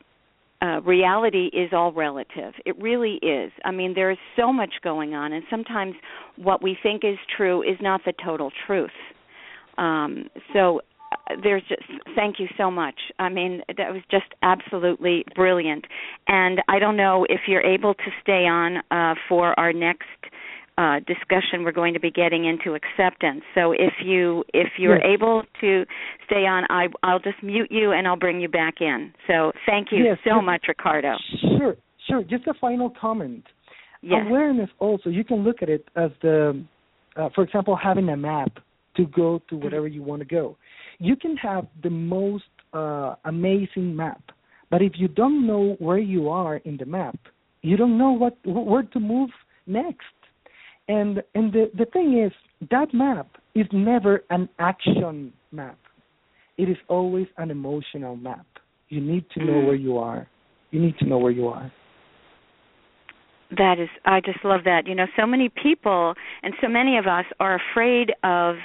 [0.63, 2.53] uh, reality is all relative.
[2.67, 3.51] It really is.
[3.65, 5.95] I mean, there is so much going on, and sometimes
[6.37, 8.91] what we think is true is not the total truth.
[9.79, 10.83] Um, so
[11.43, 11.83] there's just
[12.15, 12.95] thank you so much.
[13.19, 15.85] I mean, that was just absolutely brilliant.
[16.29, 20.07] And I don't know if you're able to stay on uh, for our next
[20.79, 21.65] uh, discussion.
[21.65, 23.43] We're going to be getting into acceptance.
[23.55, 25.15] So if you if you're yes.
[25.15, 25.85] able to
[26.27, 29.13] stay on, I I'll just mute you and I'll bring you back in.
[29.27, 30.45] So thank you yes, so yes.
[30.45, 31.15] much, Ricardo.
[31.59, 31.77] Sure,
[32.09, 32.23] sure.
[32.23, 33.45] Just a final comment.
[34.03, 36.65] Awareness also you can look at it as the,
[37.17, 38.51] uh, for example, having a map
[38.97, 40.57] to go to whatever you want to go
[41.01, 44.23] you can have the most uh, amazing map,
[44.71, 47.19] but if you don't know where you are in the map,
[47.63, 49.31] you don't know what where to move
[49.67, 50.05] next.
[50.89, 52.33] And and the the thing is
[52.71, 55.79] that map is never an action map.
[56.57, 58.47] It is always an emotional map.
[58.89, 59.67] You need to know Mm.
[59.67, 60.29] where you are.
[60.71, 61.73] You need to know where you are.
[63.57, 64.87] That is, I just love that.
[64.87, 68.57] You know, so many people and so many of us are afraid of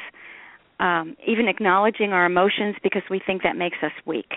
[0.80, 4.32] um, even acknowledging our emotions because we think that makes us weak.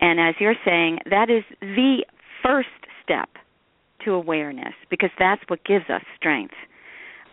[0.00, 2.04] And as you're saying, that is the
[2.42, 2.68] first
[3.02, 3.28] step
[4.04, 6.54] to awareness because that's what gives us strength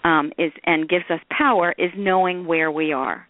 [0.04, 3.28] um, is and gives us power is knowing where we are.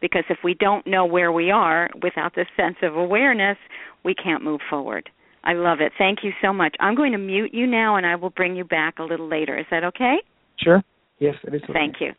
[0.00, 3.56] Because if we don't know where we are without this sense of awareness,
[4.04, 5.10] we can't move forward.
[5.44, 5.92] I love it.
[5.98, 6.74] Thank you so much.
[6.78, 9.58] I'm going to mute you now and I will bring you back a little later.
[9.58, 10.16] Is that okay?
[10.62, 10.82] Sure.
[11.18, 11.62] Yes, it is.
[11.64, 11.72] Okay.
[11.72, 12.12] Thank you.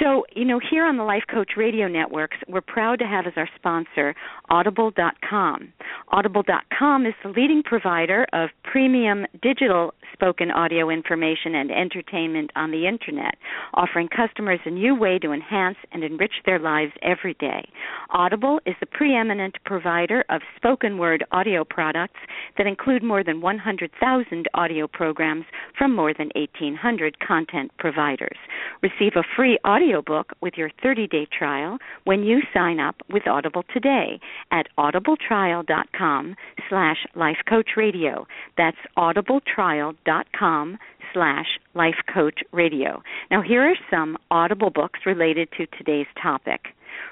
[0.00, 3.34] So, you know, here on the Life Coach Radio Networks, we're proud to have as
[3.36, 4.14] our sponsor
[4.48, 5.72] Audible.com.
[6.08, 12.86] Audible.com is the leading provider of premium digital spoken audio information and entertainment on the
[12.86, 13.34] Internet,
[13.74, 17.68] offering customers a new way to enhance and enrich their lives every day.
[18.10, 22.20] Audible is the preeminent provider of spoken word audio products
[22.56, 25.44] that include more than 100,000 audio programs
[25.76, 28.36] from more than 1,800 content providers.
[28.82, 29.58] Receive a free
[29.90, 36.36] audiobook with your 30-day trial when you sign up with Audible today at audibletrial.com
[36.68, 38.24] slash lifecoachradio.
[38.56, 40.78] That's audibletrial.com
[41.12, 43.00] slash lifecoachradio.
[43.30, 46.60] Now here are some Audible books related to today's topic.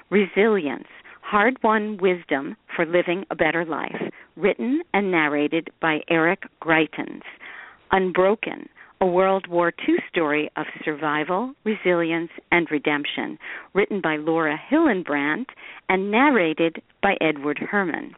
[0.09, 0.87] Resilience,
[1.21, 4.01] Hard-Won Wisdom for Living a Better Life,
[4.35, 7.21] written and narrated by Eric Greitens.
[7.91, 8.69] Unbroken,
[9.01, 13.39] a World War II story of survival, resilience, and redemption,
[13.73, 15.45] written by Laura Hillenbrand
[15.87, 18.13] and narrated by Edward Herrmann.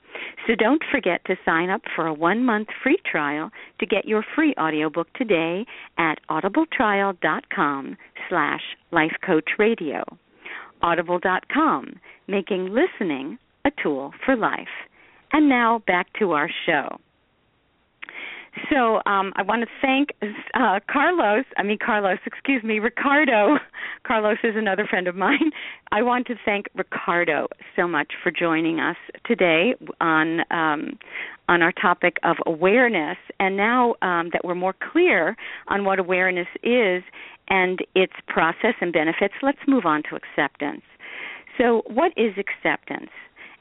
[0.47, 4.25] So don't forget to sign up for a one month free trial to get your
[4.35, 5.65] free audiobook today
[5.99, 10.03] at audibletrial.com slash lifecoachradio.
[10.81, 14.67] Audible.com, making listening a tool for life.
[15.31, 16.99] And now back to our show.
[18.69, 20.09] So um, I want to thank
[20.53, 21.45] uh, Carlos.
[21.57, 23.57] I mean Carlos, excuse me, Ricardo.
[24.03, 25.51] Carlos is another friend of mine.
[25.91, 30.97] I want to thank Ricardo so much for joining us today on um,
[31.47, 33.17] on our topic of awareness.
[33.39, 35.35] And now um, that we're more clear
[35.67, 37.03] on what awareness is
[37.49, 40.83] and its process and benefits, let's move on to acceptance.
[41.57, 43.11] So, what is acceptance,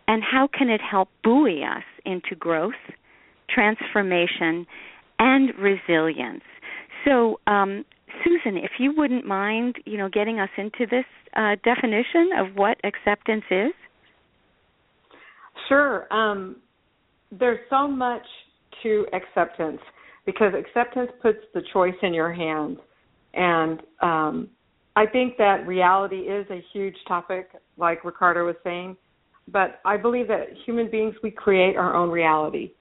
[0.06, 2.74] and how can it help buoy us into growth?
[3.54, 4.66] Transformation,
[5.18, 6.42] and resilience.
[7.04, 7.84] So, um,
[8.24, 11.04] Susan, if you wouldn't mind, you know, getting us into this
[11.36, 13.72] uh, definition of what acceptance is.
[15.68, 16.12] Sure.
[16.12, 16.56] Um,
[17.30, 18.26] there's so much
[18.82, 19.80] to acceptance
[20.26, 22.78] because acceptance puts the choice in your hands,
[23.34, 24.48] and um,
[24.96, 28.96] I think that reality is a huge topic, like Ricardo was saying.
[29.48, 32.72] But I believe that human beings we create our own reality.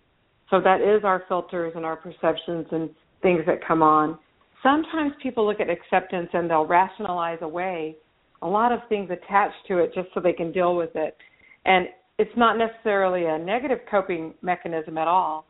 [0.49, 2.89] So that is our filters and our perceptions and
[3.21, 4.17] things that come on.
[4.63, 7.95] Sometimes people look at acceptance and they'll rationalize away
[8.41, 11.15] a lot of things attached to it just so they can deal with it.
[11.65, 15.45] And it's not necessarily a negative coping mechanism at all,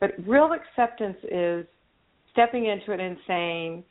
[0.00, 1.64] but real acceptance is
[2.32, 3.84] stepping into it and saying,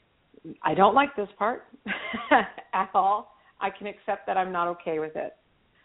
[0.63, 1.63] I don't like this part
[2.73, 3.35] at all.
[3.59, 5.33] I can accept that I'm not okay with it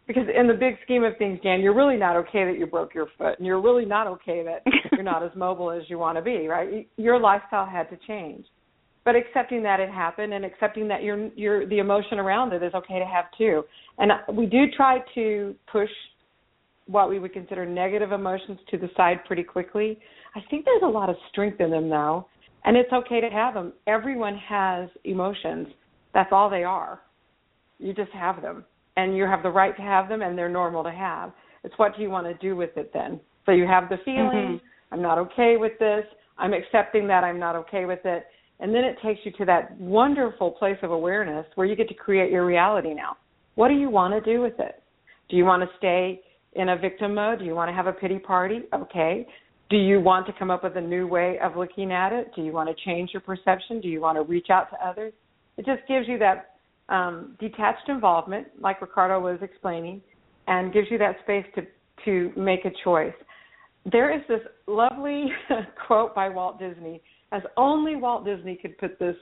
[0.07, 2.95] because in the big scheme of things, Jann, you're really not okay that you broke
[2.95, 6.17] your foot, and you're really not okay that you're not as mobile as you want
[6.17, 6.89] to be, right?
[6.97, 8.47] Your lifestyle had to change,
[9.05, 12.73] but accepting that it happened and accepting that your your the emotion around it is
[12.75, 13.65] okay to have too.
[13.99, 15.91] And we do try to push
[16.87, 19.99] what we would consider negative emotions to the side pretty quickly.
[20.37, 22.29] I think there's a lot of strength in them though,
[22.65, 23.73] and it's okay to have them.
[23.89, 25.67] Everyone has emotions.
[26.15, 27.01] That's all they are.
[27.81, 28.65] You just have them
[28.97, 31.33] and you have the right to have them and they're normal to have.
[31.65, 33.21] It's what do you want to do with it then?
[33.45, 34.95] So you have the feeling, mm-hmm.
[34.95, 36.05] I'm not okay with this,
[36.39, 38.27] I'm accepting that I'm not okay with it.
[38.59, 41.95] And then it takes you to that wonderful place of awareness where you get to
[41.95, 43.17] create your reality now.
[43.55, 44.83] What do you want to do with it?
[45.29, 46.21] Do you want to stay
[46.55, 47.41] in a victim mode?
[47.41, 48.63] Do you want to have a pity party?
[48.75, 49.27] Okay.
[49.69, 52.31] Do you want to come up with a new way of looking at it?
[52.35, 53.81] Do you want to change your perception?
[53.81, 55.13] Do you want to reach out to others?
[55.57, 56.56] It just gives you that
[56.89, 60.01] um, detached involvement, like Ricardo was explaining,
[60.47, 61.63] and gives you that space to
[62.05, 63.15] to make a choice.
[63.91, 65.27] There is this lovely
[65.87, 67.01] quote by Walt Disney,
[67.33, 69.17] as only Walt Disney could put this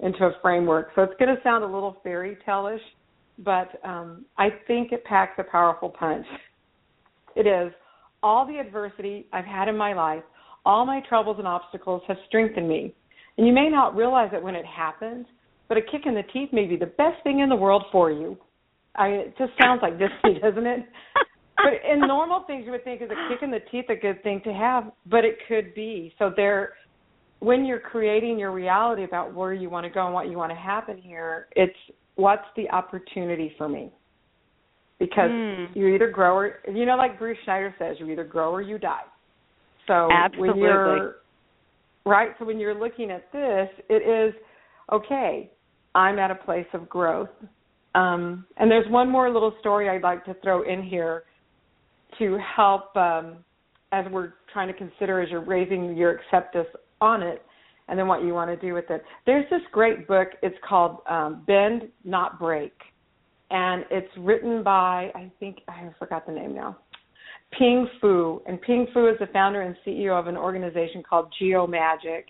[0.00, 0.90] into a framework.
[0.94, 2.82] So it's going to sound a little fairy tale-ish,
[3.38, 6.26] but um, I think it packs a powerful punch.
[7.34, 7.72] It is
[8.22, 10.22] all the adversity I've had in my life,
[10.64, 12.94] all my troubles and obstacles have strengthened me.
[13.36, 15.26] And you may not realize it when it happens,
[15.68, 18.10] but a kick in the teeth may be the best thing in the world for
[18.10, 18.36] you.
[18.96, 20.86] I it just sounds like Disney, doesn't it?
[21.58, 24.22] But in normal things, you would think is a kick in the teeth a good
[24.22, 26.14] thing to have, but it could be.
[26.16, 26.74] So there,
[27.40, 30.52] when you're creating your reality about where you want to go and what you want
[30.52, 31.74] to happen here, it's
[32.14, 33.90] what's the opportunity for me?
[35.00, 35.66] Because mm.
[35.74, 38.78] you either grow or you know, like Bruce Schneider says, you either grow or you
[38.78, 39.02] die.
[39.88, 40.48] So Absolutely.
[40.50, 41.16] when you're
[42.06, 44.34] right, so when you're looking at this, it is
[44.92, 45.50] okay.
[45.94, 47.30] I'm at a place of growth.
[47.94, 51.24] Um, and there's one more little story I'd like to throw in here
[52.18, 53.38] to help um,
[53.92, 56.68] as we're trying to consider as you're raising your acceptance
[57.00, 57.42] on it
[57.88, 59.02] and then what you want to do with it.
[59.26, 60.28] There's this great book.
[60.42, 62.72] It's called um, Bend Not Break.
[63.50, 66.76] And it's written by, I think, I forgot the name now,
[67.58, 68.42] Ping Fu.
[68.46, 72.24] And Ping Fu is the founder and CEO of an organization called Geomagic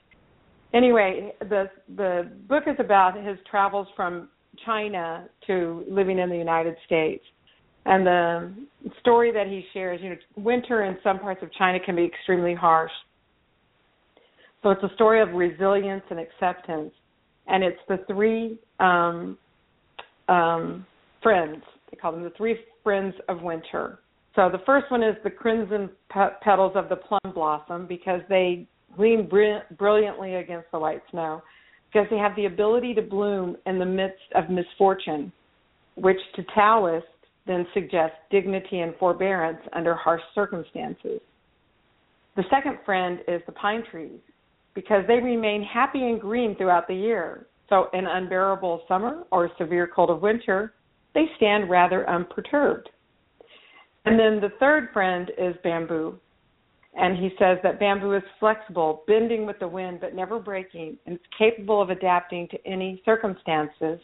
[0.74, 4.28] anyway, the the book is about his travels from
[4.64, 7.24] China to living in the United States.
[7.84, 8.52] And the
[9.00, 12.54] story that he shares, you know, winter in some parts of China can be extremely
[12.54, 12.90] harsh.
[14.62, 16.92] So it's a story of resilience and acceptance.
[17.46, 19.38] And it's the three um,
[20.28, 20.84] um,
[21.22, 24.00] friends, they call them the three friends of winter.
[24.34, 28.66] So the first one is the crimson pe- petals of the plum blossom because they
[28.98, 29.30] gleam
[29.78, 31.40] brilliantly against the white snow
[31.90, 35.32] because they have the ability to bloom in the midst of misfortune,
[35.94, 37.08] which to Taoists
[37.46, 41.20] then suggests dignity and forbearance under harsh circumstances.
[42.36, 44.20] The second friend is the pine trees
[44.74, 47.46] because they remain happy and green throughout the year.
[47.68, 50.74] So, in unbearable summer or severe cold of winter,
[51.14, 52.88] they stand rather unperturbed.
[54.04, 56.18] And then the third friend is bamboo
[56.98, 61.14] and he says that bamboo is flexible, bending with the wind but never breaking, and
[61.14, 64.00] it's capable of adapting to any circumstances.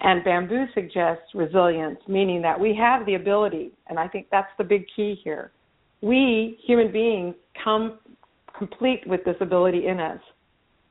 [0.00, 4.64] And bamboo suggests resilience, meaning that we have the ability, and I think that's the
[4.64, 5.52] big key here.
[6.00, 7.98] we human beings come
[8.56, 10.20] complete with this ability in us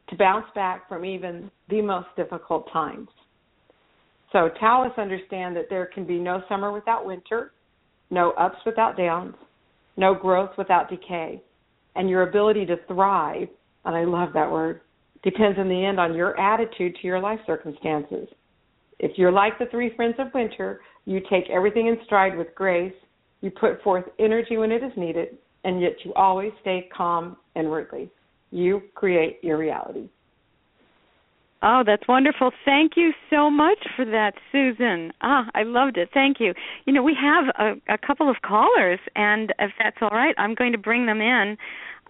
[0.09, 3.07] to bounce back from even the most difficult times.
[4.31, 7.51] So Taoists understand that there can be no summer without winter,
[8.09, 9.35] no ups without downs,
[9.97, 11.41] no growth without decay.
[11.95, 13.47] And your ability to thrive,
[13.85, 14.81] and I love that word,
[15.23, 18.27] depends in the end on your attitude to your life circumstances.
[18.99, 22.93] If you're like the three friends of winter, you take everything in stride with grace,
[23.41, 28.09] you put forth energy when it is needed, and yet you always stay calm inwardly.
[28.51, 30.09] You create your reality.
[31.65, 32.51] Oh, that's wonderful.
[32.65, 35.13] Thank you so much for that, Susan.
[35.21, 36.09] Ah, I loved it.
[36.13, 36.53] Thank you.
[36.85, 40.55] You know, we have a, a couple of callers, and if that's all right, I'm
[40.55, 41.57] going to bring them in.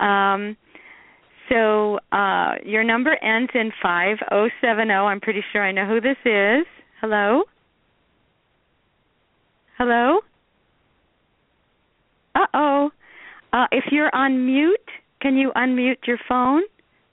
[0.03, 0.57] Um,
[1.49, 4.91] so uh, your number ends in 5070.
[4.91, 6.65] I'm pretty sure I know who this is.
[6.99, 7.43] Hello?
[9.77, 10.21] Hello?
[12.33, 12.89] Uh-oh.
[13.51, 14.79] Uh, if you're on mute,
[15.21, 16.63] can you unmute your phone?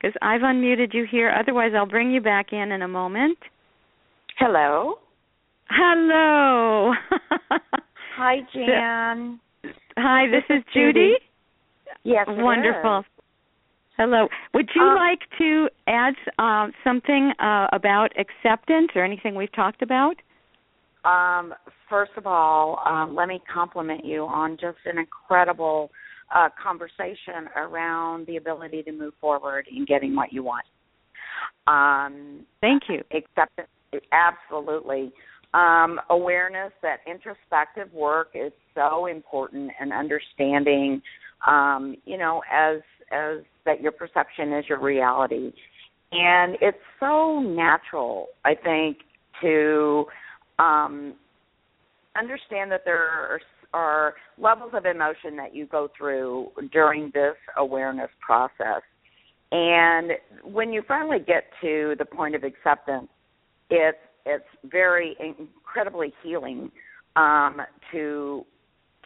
[0.00, 1.30] Because I've unmuted you here.
[1.38, 3.38] Otherwise, I'll bring you back in in a moment.
[4.38, 4.94] Hello.
[5.68, 6.92] Hello.
[8.16, 9.40] Hi, Jann.
[9.96, 10.92] Hi, this, this is Judy.
[10.92, 11.14] Judy.
[12.04, 13.04] Yes, wonderful.
[13.98, 14.28] Hello.
[14.54, 19.82] Would you um, like to add uh, something uh, about acceptance or anything we've talked
[19.82, 20.16] about?
[21.04, 21.52] Um,
[21.88, 25.90] first of all, um, let me compliment you on just an incredible
[26.34, 30.64] uh, conversation around the ability to move forward in getting what you want.
[31.66, 33.02] Um, Thank you.
[33.12, 33.68] Acceptance,
[34.12, 35.12] absolutely.
[35.52, 41.02] Um, awareness that introspective work is so important and understanding,
[41.46, 45.52] um, you know, as as that your perception is your reality,
[46.12, 48.98] and it's so natural, I think,
[49.42, 50.04] to
[50.60, 51.14] um,
[52.16, 53.40] understand that there are
[53.72, 58.82] are levels of emotion that you go through during this awareness process.
[59.52, 60.12] And
[60.44, 63.08] when you finally get to the point of acceptance,
[63.68, 66.70] it's it's very incredibly healing
[67.16, 67.60] um,
[67.92, 68.44] to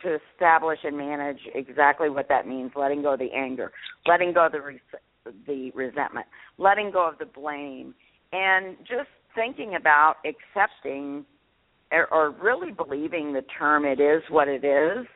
[0.03, 2.73] to establish and manage exactly what that means.
[2.77, 3.73] Letting go of the anger,
[4.07, 6.27] letting go of the res- the resentment,
[6.59, 7.95] letting go of the blame,
[8.33, 11.25] and just thinking about accepting
[11.93, 15.07] or, really believing the term it is what it is,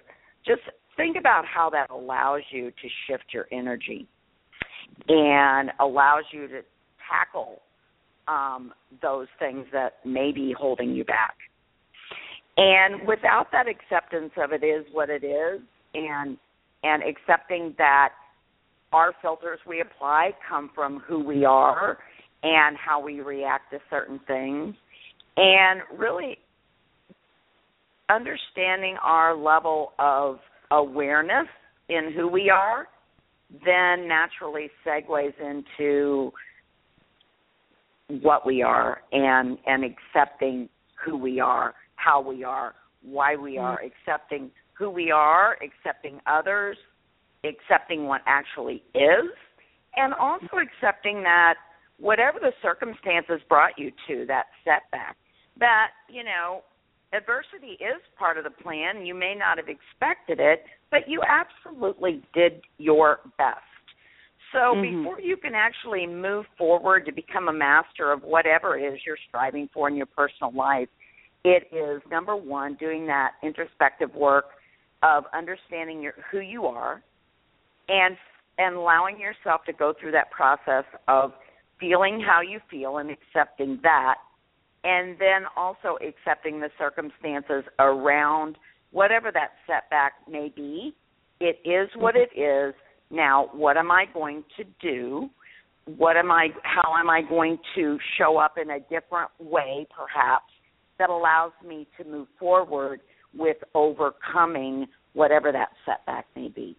[0.46, 0.62] just
[0.96, 4.06] think about how that allows you to shift your energy
[5.08, 6.60] and allows you to
[7.10, 7.60] tackle
[8.26, 11.36] um, those things that may be holding you back.
[12.56, 15.60] And without that acceptance of it is what it is,
[15.94, 16.36] and
[16.84, 18.10] and accepting that
[18.92, 21.98] our filters we apply come from who we are
[22.42, 24.74] and how we react to certain things,
[25.36, 26.38] and really
[28.10, 30.38] understanding our level of
[30.70, 31.46] awareness
[31.88, 32.88] in who we are
[33.64, 36.30] then naturally segues into
[38.20, 40.68] what we are and and accepting
[41.04, 43.64] who we are, how we are, why we mm-hmm.
[43.64, 46.76] are, accepting who we are, accepting others,
[47.44, 49.30] accepting what actually is,
[49.96, 51.54] and also accepting that
[51.98, 55.16] whatever the circumstances brought you to that setback,
[55.58, 56.62] that, you know,
[57.12, 59.06] adversity is part of the plan.
[59.06, 63.60] You may not have expected it, but you absolutely did your best.
[64.52, 65.02] So mm-hmm.
[65.02, 69.18] before you can actually move forward to become a master of whatever it is you're
[69.28, 70.88] striving for in your personal life,
[71.44, 74.46] it is number one doing that introspective work
[75.02, 77.02] of understanding your, who you are
[77.88, 78.16] and
[78.58, 81.32] and allowing yourself to go through that process of
[81.78, 84.16] feeling how you feel and accepting that
[84.84, 88.56] and then also accepting the circumstances around
[88.90, 90.94] whatever that setback may be.
[91.40, 92.38] It is what mm-hmm.
[92.38, 92.74] it is.
[93.10, 95.30] Now, what am I going to do?
[95.96, 100.52] What am I how am I going to show up in a different way perhaps
[100.98, 103.00] that allows me to move forward
[103.34, 106.76] with overcoming whatever that setback may be?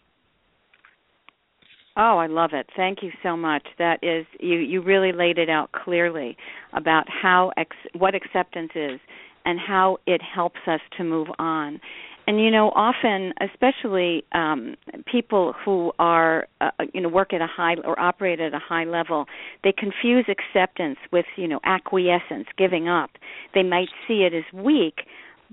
[1.98, 2.68] Oh, I love it.
[2.76, 3.66] Thank you so much.
[3.78, 6.38] That is you you really laid it out clearly
[6.74, 9.00] about how ex, what acceptance is
[9.46, 11.80] and how it helps us to move on.
[12.28, 14.76] And you know, often, especially um,
[15.12, 18.84] people who are, uh, you know, work at a high or operate at a high
[18.84, 19.26] level,
[19.64, 23.10] they confuse acceptance with, you know, acquiescence, giving up.
[23.56, 25.08] They might see it as weak,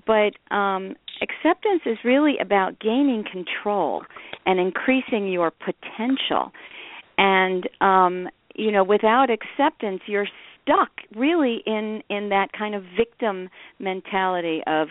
[0.07, 4.03] but um, acceptance is really about gaining control
[4.44, 6.53] and increasing your potential.
[7.18, 10.28] And um, you know, without acceptance, you're
[10.62, 14.88] stuck really in in that kind of victim mentality of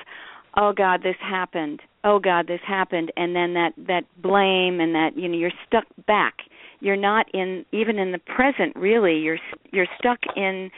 [0.58, 1.82] oh god this happened.
[2.04, 3.12] Oh god this happened.
[3.18, 6.36] And then that that blame and that you know you're stuck back.
[6.80, 9.18] You're not in even in the present really.
[9.18, 9.40] You're
[9.72, 10.72] you're stuck in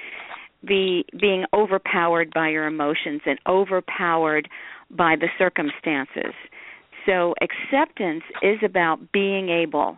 [0.64, 4.50] the being overpowered by your emotions and overpowered
[4.90, 6.34] by the circumstances
[7.08, 9.98] so acceptance is about being able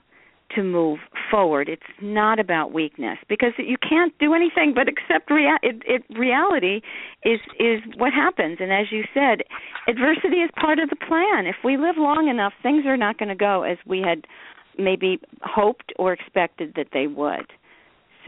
[0.55, 0.99] to move
[1.29, 1.69] forward.
[1.69, 6.81] It's not about weakness because you can't do anything but accept rea- it, it, reality
[7.23, 8.57] is is what happens.
[8.59, 9.43] And as you said,
[9.87, 11.45] adversity is part of the plan.
[11.45, 14.25] If we live long enough, things are not going to go as we had
[14.77, 17.45] maybe hoped or expected that they would.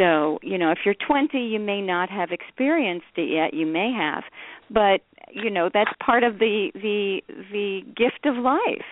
[0.02, 3.54] So, you know, if you're 20, you may not have experienced it yet.
[3.54, 4.24] You may have,
[4.72, 7.22] but you know that's part of the the
[7.52, 8.90] the gift of life.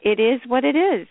[0.00, 1.06] It is what it is.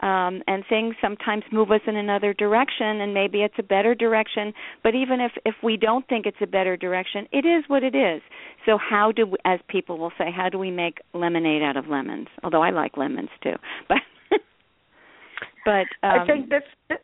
[0.00, 4.52] Um, and things sometimes move us in another direction and maybe it's a better direction.
[4.84, 7.96] But even if if we don't think it's a better direction it is what it
[7.96, 8.22] is.
[8.64, 11.88] So how do we, as people will say how do we make lemonade out of
[11.88, 12.28] lemons?
[12.44, 13.56] Although i like lemons too.
[13.88, 13.98] But
[15.64, 16.98] but um, i think this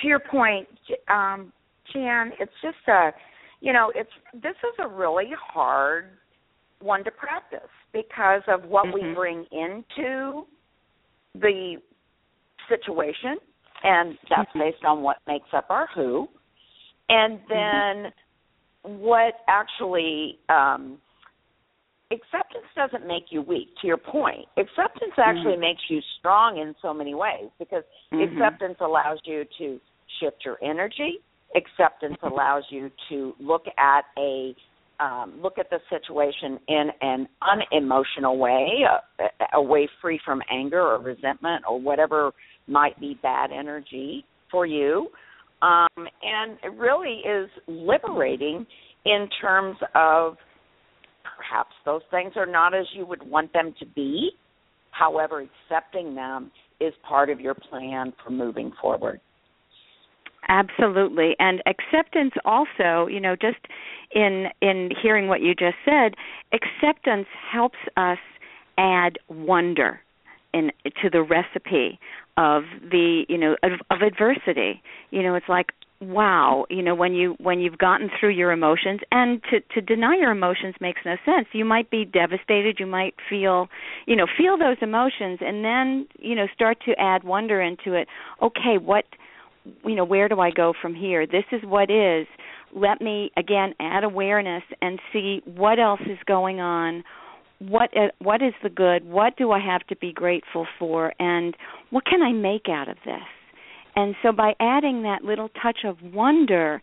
[0.00, 0.68] to your point
[1.08, 1.52] um
[1.92, 3.10] Jann it's just a
[3.60, 6.10] you know it's this is a really hard
[6.80, 7.60] one to practice
[7.92, 9.08] because of what mm-hmm.
[9.08, 10.44] we bring into
[11.34, 11.76] the
[12.68, 13.36] situation,
[13.82, 14.60] and that's mm-hmm.
[14.60, 16.28] based on what makes up our who.
[17.08, 17.48] And mm-hmm.
[17.48, 18.12] then
[18.86, 18.98] mm-hmm.
[18.98, 20.98] what actually um,
[22.10, 23.68] acceptance doesn't make you weak.
[23.82, 25.60] To your point, acceptance actually mm-hmm.
[25.60, 28.36] makes you strong in so many ways because mm-hmm.
[28.36, 29.80] acceptance allows you to
[30.20, 31.18] shift your energy.
[31.56, 34.54] Acceptance allows you to look at a
[35.00, 38.84] um, look at the situation in an unemotional way,
[39.18, 42.32] a, a way free from anger or resentment or whatever
[42.66, 45.08] might be bad energy for you.
[45.62, 48.66] Um, and it really is liberating
[49.06, 50.36] in terms of
[51.24, 54.30] perhaps those things are not as you would want them to be.
[54.90, 56.50] However, accepting them
[56.80, 59.20] is part of your plan for moving forward.
[60.48, 61.36] Absolutely.
[61.38, 63.58] And acceptance also, you know, just
[64.12, 66.14] in in hearing what you just said,
[66.52, 68.18] acceptance helps us
[68.78, 70.00] add wonder
[70.52, 72.00] in to the recipe
[72.40, 74.82] of the you know of, of adversity.
[75.10, 75.68] You know it's like
[76.00, 80.16] wow you know when you when you've gotten through your emotions and to to deny
[80.16, 81.48] your emotions makes no sense.
[81.52, 83.68] You might be devastated you might feel
[84.06, 88.08] you know feel those emotions and then you know start to add wonder into it.
[88.40, 89.04] Okay what
[89.84, 91.26] you know where do i go from here?
[91.26, 92.26] This is what is.
[92.74, 97.04] Let me again add awareness and see what else is going on
[97.60, 99.04] what uh, what is the good?
[99.04, 101.12] What do i have to be grateful for?
[101.18, 101.56] And
[101.90, 103.22] what can i make out of this?
[103.96, 106.82] And so by adding that little touch of wonder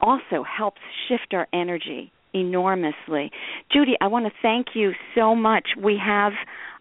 [0.00, 3.30] also helps shift our energy enormously.
[3.72, 5.68] Judy i want to thank you so much.
[5.82, 6.32] We have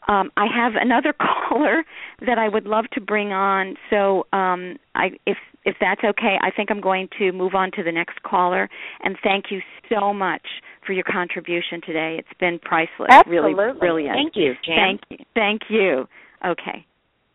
[0.07, 1.13] um, I have another
[1.49, 1.83] caller
[2.25, 3.75] that I would love to bring on.
[3.89, 7.83] So, um, I, if if that's okay, I think I'm going to move on to
[7.83, 8.69] the next caller.
[9.01, 10.41] And thank you so much
[10.85, 12.15] for your contribution today.
[12.19, 13.09] It's been priceless.
[13.09, 13.53] Absolutely.
[13.53, 14.15] Really brilliant.
[14.15, 14.77] Thank you, Jann.
[14.77, 15.17] Thank you.
[15.33, 16.07] Thank you.
[16.45, 16.85] Okay.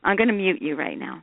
[0.05, 1.23] I'm going to mute you right now.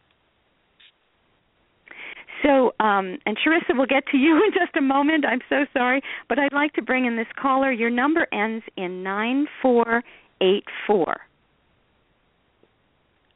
[2.44, 5.26] So, um, and Sharissa, we'll get to you in just a moment.
[5.26, 7.72] I'm so sorry, but I'd like to bring in this caller.
[7.72, 11.18] Your number ends in 9484.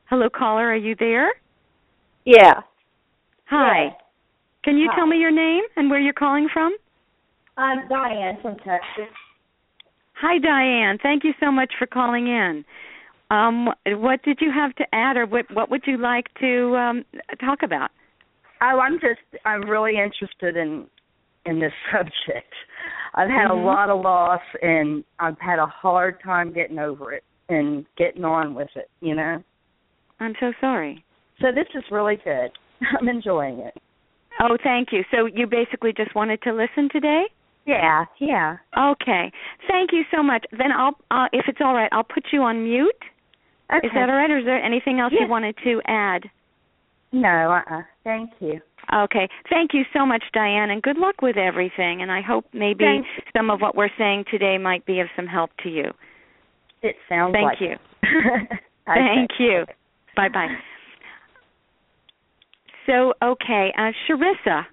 [0.09, 0.69] Hello, caller.
[0.69, 1.31] Are you there?
[2.25, 2.61] Yeah.
[3.45, 3.85] Hi.
[3.85, 3.91] Yeah.
[4.63, 4.97] Can you Hi.
[4.97, 6.75] tell me your name and where you're calling from?
[7.59, 9.13] I'm Diane from Texas.
[10.21, 10.97] Hi, Diane.
[11.03, 12.63] Thank you so much for calling in.
[13.31, 17.05] Um, what did you have to add, or what what would you like to um,
[17.39, 17.91] talk about?
[18.61, 20.87] Oh, I'm just I'm really interested in
[21.45, 22.53] in this subject.
[23.15, 23.61] I've had Mhm.
[23.61, 28.23] a lot of loss and I've had a hard time getting over it and getting
[28.23, 29.43] on with it, you know.
[30.19, 31.03] I'm so sorry.
[31.41, 32.51] So this is really good.
[32.99, 33.75] I'm enjoying it.
[34.41, 35.03] Oh, thank you.
[35.11, 37.25] So you basically just wanted to listen today?
[37.65, 38.57] Yeah, yeah.
[38.77, 39.31] Okay.
[39.67, 40.45] Thank you so much.
[40.51, 42.91] Then I'll, uh, if it's all right, I'll put you on mute.
[43.71, 43.85] Okay.
[43.85, 45.25] Is that all right, or is there anything else Yeah.
[45.25, 46.23] you wanted to add?
[47.11, 47.81] No, uh-uh.
[48.03, 48.59] Thank you.
[48.93, 49.29] Okay.
[49.49, 52.01] Thank you so much, Diane, and good luck with everything.
[52.01, 53.07] And I hope maybe Thanks.
[53.35, 55.91] some of what we're saying today might be of some help to you.
[56.81, 57.59] It sounds like.
[57.59, 57.79] Thank like
[58.41, 58.57] you.
[58.85, 59.65] Thank you.
[60.15, 60.47] Bye bye.
[62.87, 64.63] So, okay, uh, Sharissa,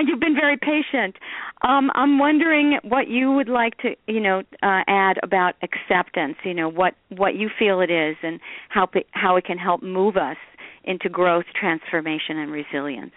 [0.00, 1.16] you've been very patient.
[1.62, 6.36] Um, I'm wondering what you would like to, you know, uh, add about acceptance.
[6.44, 9.82] You know, what what you feel it is, and how it, how it can help
[9.82, 10.36] move us
[10.84, 13.12] into growth, transformation, and resilience.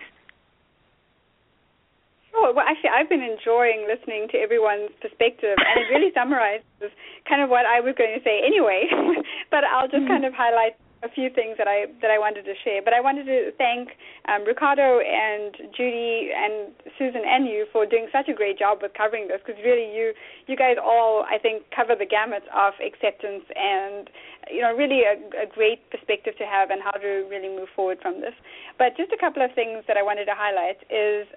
[2.32, 2.54] Sure.
[2.54, 6.92] Well, actually, I've been enjoying listening to everyone's perspective, and it really summarizes
[7.28, 8.92] kind of what I was going to say anyway.
[9.52, 10.08] but I'll just mm-hmm.
[10.08, 12.82] kind of highlight a few things that I that I wanted to share.
[12.82, 13.94] But I wanted to thank
[14.28, 18.98] um, Ricardo and Judy and Susan and you for doing such a great job with
[18.98, 20.14] covering this because really you
[20.48, 24.10] you guys all I think cover the gamut of acceptance and
[24.50, 28.00] you know really a, a great perspective to have and how to really move forward
[28.02, 28.34] from this.
[28.82, 31.30] But just a couple of things that I wanted to highlight is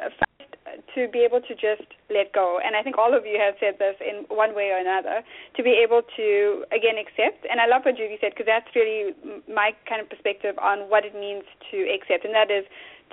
[0.95, 2.59] to be able to just let go.
[2.65, 5.23] And I think all of you have said this in one way or another,
[5.57, 7.47] to be able to, again, accept.
[7.51, 9.15] And I love what Judy said because that's really
[9.49, 12.25] my kind of perspective on what it means to accept.
[12.25, 12.65] And that is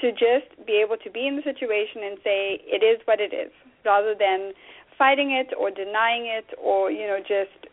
[0.01, 3.33] to just be able to be in the situation and say, it is what it
[3.33, 3.51] is,
[3.85, 4.53] rather than
[4.97, 7.71] fighting it or denying it or, you know, just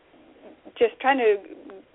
[0.78, 1.36] just trying to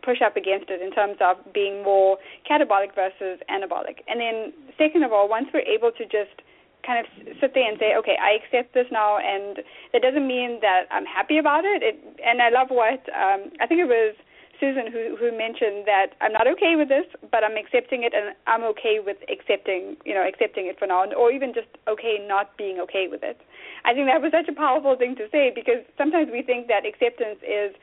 [0.04, 2.18] push up against it in terms of being more
[2.50, 4.00] catabolic versus anabolic.
[4.08, 6.40] And then second of all, once we're able to just
[6.88, 7.08] kind of
[7.44, 9.60] sit there and say, okay, I accept this now, and
[9.92, 11.84] that doesn't mean that I'm happy about it.
[11.84, 14.16] it and I love what um, I think it was
[14.60, 18.34] Susan who who mentioned that I'm not okay with this, but I'm accepting it, and
[18.48, 22.56] I'm okay with accepting, you know, accepting it for now, or even just okay not
[22.58, 23.38] being okay with it.
[23.86, 26.88] I think that was such a powerful thing to say because sometimes we think that
[26.88, 27.76] acceptance is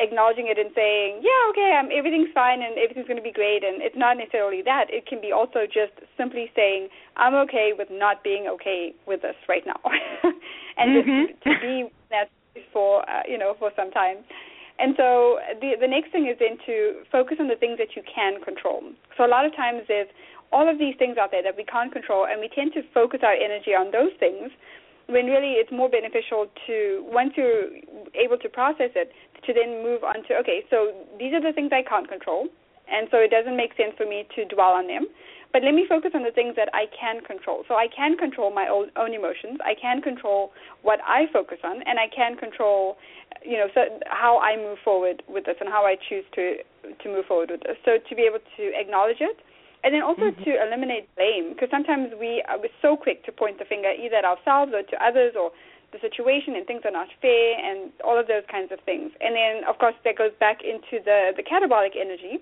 [0.00, 3.62] acknowledging it and saying, yeah, okay, um, everything's fine and everything's going to be great.
[3.62, 4.88] And it's not necessarily that.
[4.88, 9.36] It can be also just simply saying, I'm okay with not being okay with this
[9.48, 9.80] right now,
[10.80, 11.22] and mm-hmm.
[11.28, 12.32] just to be that
[12.72, 14.24] for uh, you know for some time.
[14.80, 18.02] And so the the next thing is then to focus on the things that you
[18.02, 18.80] can control.
[19.16, 20.08] So a lot of times there's
[20.52, 23.20] all of these things out there that we can't control, and we tend to focus
[23.22, 24.50] our energy on those things
[25.10, 27.66] when really it's more beneficial to once you're
[28.14, 29.12] able to process it
[29.46, 32.48] to then move on to okay so these are the things i can't control
[32.90, 35.06] and so it doesn't make sense for me to dwell on them.
[35.52, 37.64] But let me focus on the things that i can control.
[37.66, 39.58] So i can control my own, own emotions.
[39.64, 42.98] I can control what i focus on and i can control
[43.46, 46.58] you know so how i move forward with this and how i choose to
[47.02, 47.78] to move forward with this.
[47.84, 49.38] So to be able to acknowledge it
[49.82, 50.44] and then also mm-hmm.
[50.44, 54.26] to eliminate blame, because sometimes we are so quick to point the finger either at
[54.28, 55.52] ourselves or to others or
[55.92, 59.10] the situation and things are not fair and all of those kinds of things.
[59.20, 62.38] And then, of course, that goes back into the, the catabolic energy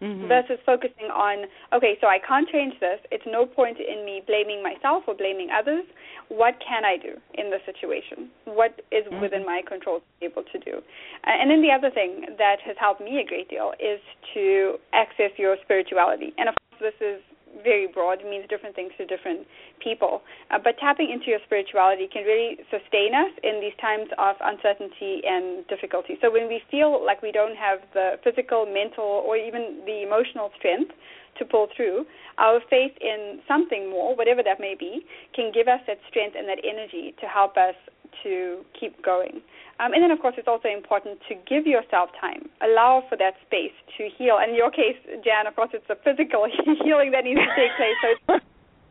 [0.00, 0.28] mm-hmm.
[0.28, 3.00] versus focusing on, okay, so I can't change this.
[3.10, 5.84] It's no point in me blaming myself or blaming others.
[6.28, 8.30] What can I do in the situation?
[8.44, 9.20] What is mm-hmm.
[9.20, 10.80] within my control to be able to do?
[11.24, 14.00] Uh, and then the other thing that has helped me a great deal is
[14.34, 16.32] to access your spirituality.
[16.38, 17.20] And of course, this is
[17.62, 18.20] very broad.
[18.20, 19.46] It means different things to different
[19.82, 20.22] people.
[20.50, 25.22] Uh, but tapping into your spirituality can really sustain us in these times of uncertainty
[25.24, 26.18] and difficulty.
[26.20, 30.50] So when we feel like we don't have the physical, mental, or even the emotional
[30.58, 30.92] strength
[31.38, 32.06] to pull through,
[32.38, 36.48] our faith in something more, whatever that may be, can give us that strength and
[36.48, 37.74] that energy to help us
[38.22, 39.42] to keep going.
[39.80, 43.34] Um, and then, of course, it's also important to give yourself time, allow for that
[43.46, 44.38] space to heal.
[44.38, 46.46] And in your case, Jann, of course, it's the physical
[46.84, 47.98] healing that needs to take place.
[48.02, 48.38] So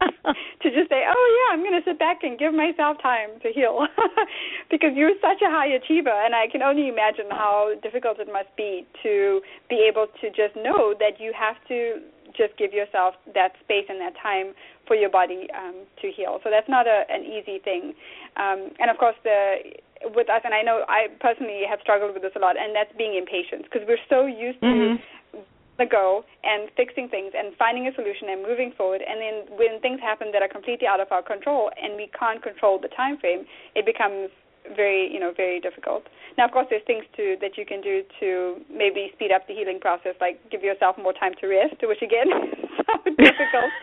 [0.62, 3.50] to just say, oh yeah, I'm going to sit back and give myself time to
[3.52, 3.88] heal,
[4.72, 8.52] because you're such a high achiever, and I can only imagine how difficult it must
[8.58, 12.02] be to be able to just know that you have to
[12.36, 14.54] just give yourself that space and that time
[14.88, 16.40] for your body um, to heal.
[16.44, 17.94] So that's not a, an easy thing.
[18.36, 19.78] Um, and of course, the
[20.12, 22.92] with us, and I know I personally have struggled with this a lot, and that's
[22.98, 25.00] being impatient because we're so used mm-hmm.
[25.00, 25.40] to
[25.80, 29.02] the go and fixing things and finding a solution and moving forward.
[29.02, 32.44] And then when things happen that are completely out of our control and we can't
[32.44, 34.30] control the time frame, it becomes
[34.76, 36.04] very you know very difficult.
[36.38, 39.54] Now, of course, there's things to that you can do to maybe speed up the
[39.54, 43.72] healing process, like give yourself more time to rest, which again is so difficult.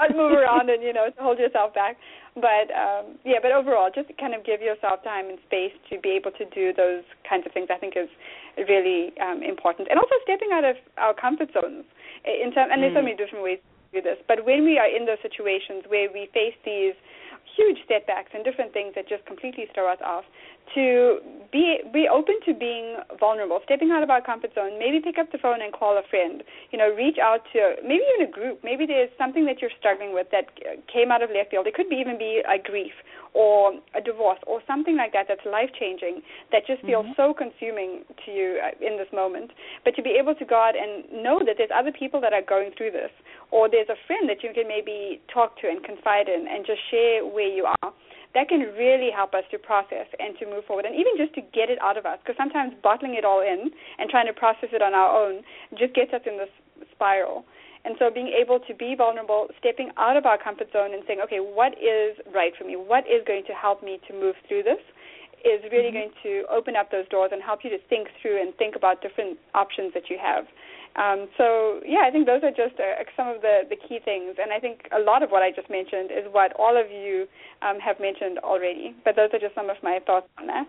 [0.00, 1.96] Not move around and you know to hold yourself back.
[2.34, 6.16] But um, yeah, but overall, just kind of give yourself time and space to be
[6.16, 7.68] able to do those kinds of things.
[7.70, 8.08] I think is
[8.56, 11.84] really um, important, and also stepping out of our comfort zones.
[12.24, 13.12] In term, and there's so mm.
[13.12, 13.58] many different ways
[13.92, 14.18] to do this.
[14.26, 16.94] But when we are in those situations where we face these
[17.56, 20.24] huge setbacks and different things that just completely throw us off,
[20.74, 21.18] to
[21.52, 24.78] be be open to being vulnerable, stepping out of our comfort zone.
[24.78, 26.42] Maybe pick up the phone and call a friend.
[26.72, 28.64] You know, reach out to maybe even a group.
[28.64, 30.48] Maybe there's something that you're struggling with that
[30.88, 31.66] came out of left field.
[31.66, 32.96] It could be even be a grief
[33.34, 36.20] or a divorce or something like that that's life changing
[36.52, 37.20] that just feels mm-hmm.
[37.20, 39.52] so consuming to you uh, in this moment.
[39.84, 42.44] But to be able to go out and know that there's other people that are
[42.44, 43.12] going through this,
[43.52, 46.80] or there's a friend that you can maybe talk to and confide in and just
[46.90, 47.92] share where you are
[48.34, 51.42] that can really help us to process and to move forward and even just to
[51.52, 54.70] get it out of us because sometimes bottling it all in and trying to process
[54.72, 55.42] it on our own
[55.78, 56.50] just gets us in this
[56.92, 57.44] spiral
[57.84, 61.20] And so being able to be vulnerable, stepping out of our comfort zone and saying,
[61.24, 62.76] okay, what is right for me?
[62.76, 64.78] What is going to help me to move through this?
[65.42, 66.14] Is really mm-hmm.
[66.14, 69.02] going to open up those doors and help you to think through and think about
[69.02, 70.46] different options that you have.
[70.96, 74.36] Um, so yeah, I think those are just uh, some of the, the key things,
[74.36, 77.26] and I think a lot of what I just mentioned is what all of you
[77.62, 78.94] um, have mentioned already.
[79.04, 80.68] But those are just some of my thoughts on that.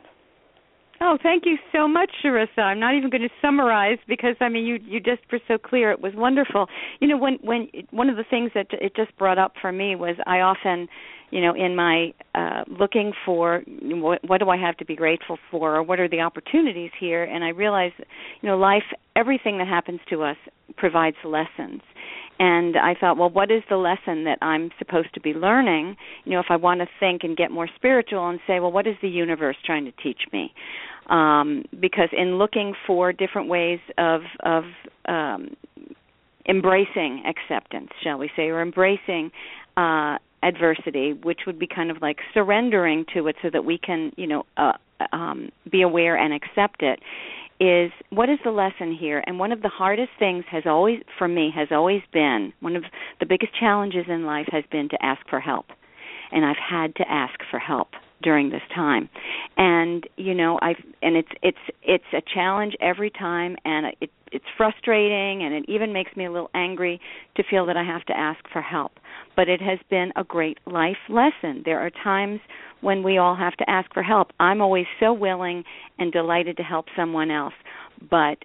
[1.01, 2.59] Oh, thank you so much, Sharissa.
[2.59, 5.91] I'm not even going to summarize because I mean you you just were so clear.
[5.91, 6.67] It was wonderful.
[7.01, 9.95] You know, when when one of the things that it just brought up for me
[9.95, 10.87] was I often,
[11.33, 13.63] you know, in my uh looking for
[14.05, 17.23] what, what do I have to be grateful for or what are the opportunities here
[17.23, 17.95] and I realized,
[18.41, 20.37] you know, life everything that happens to us
[20.77, 21.81] provides lessons
[22.39, 25.95] and I thought, well, what is the lesson that I'm supposed to be learning?
[26.25, 28.87] You know, if I want to think and get more spiritual and say, well, what
[28.87, 30.51] is the universe trying to teach me?
[31.07, 34.63] um, because in looking for different ways of of
[35.07, 35.55] um,
[36.47, 39.31] embracing acceptance, shall we say, or embracing
[39.77, 44.11] uh, adversity, which would be kind of like surrendering to it, so that we can,
[44.17, 44.73] you know, uh,
[45.11, 46.99] um, be aware and accept it.
[47.59, 49.23] Is what is the lesson here?
[49.25, 52.83] And one of the hardest things has always, for me, has always been one of
[53.19, 55.67] the biggest challenges in life has been to ask for help,
[56.31, 57.89] and I've had to ask for help
[58.23, 59.09] during this time.
[59.57, 64.45] And you know i and it's it's it's a challenge every time and it it's
[64.57, 66.99] frustrating and it even makes me a little angry
[67.35, 68.93] to feel that i have to ask for help.
[69.35, 71.63] But it has been a great life lesson.
[71.65, 72.39] There are times
[72.81, 74.31] when we all have to ask for help.
[74.39, 75.63] I'm always so willing
[75.99, 77.53] and delighted to help someone else
[78.09, 78.37] but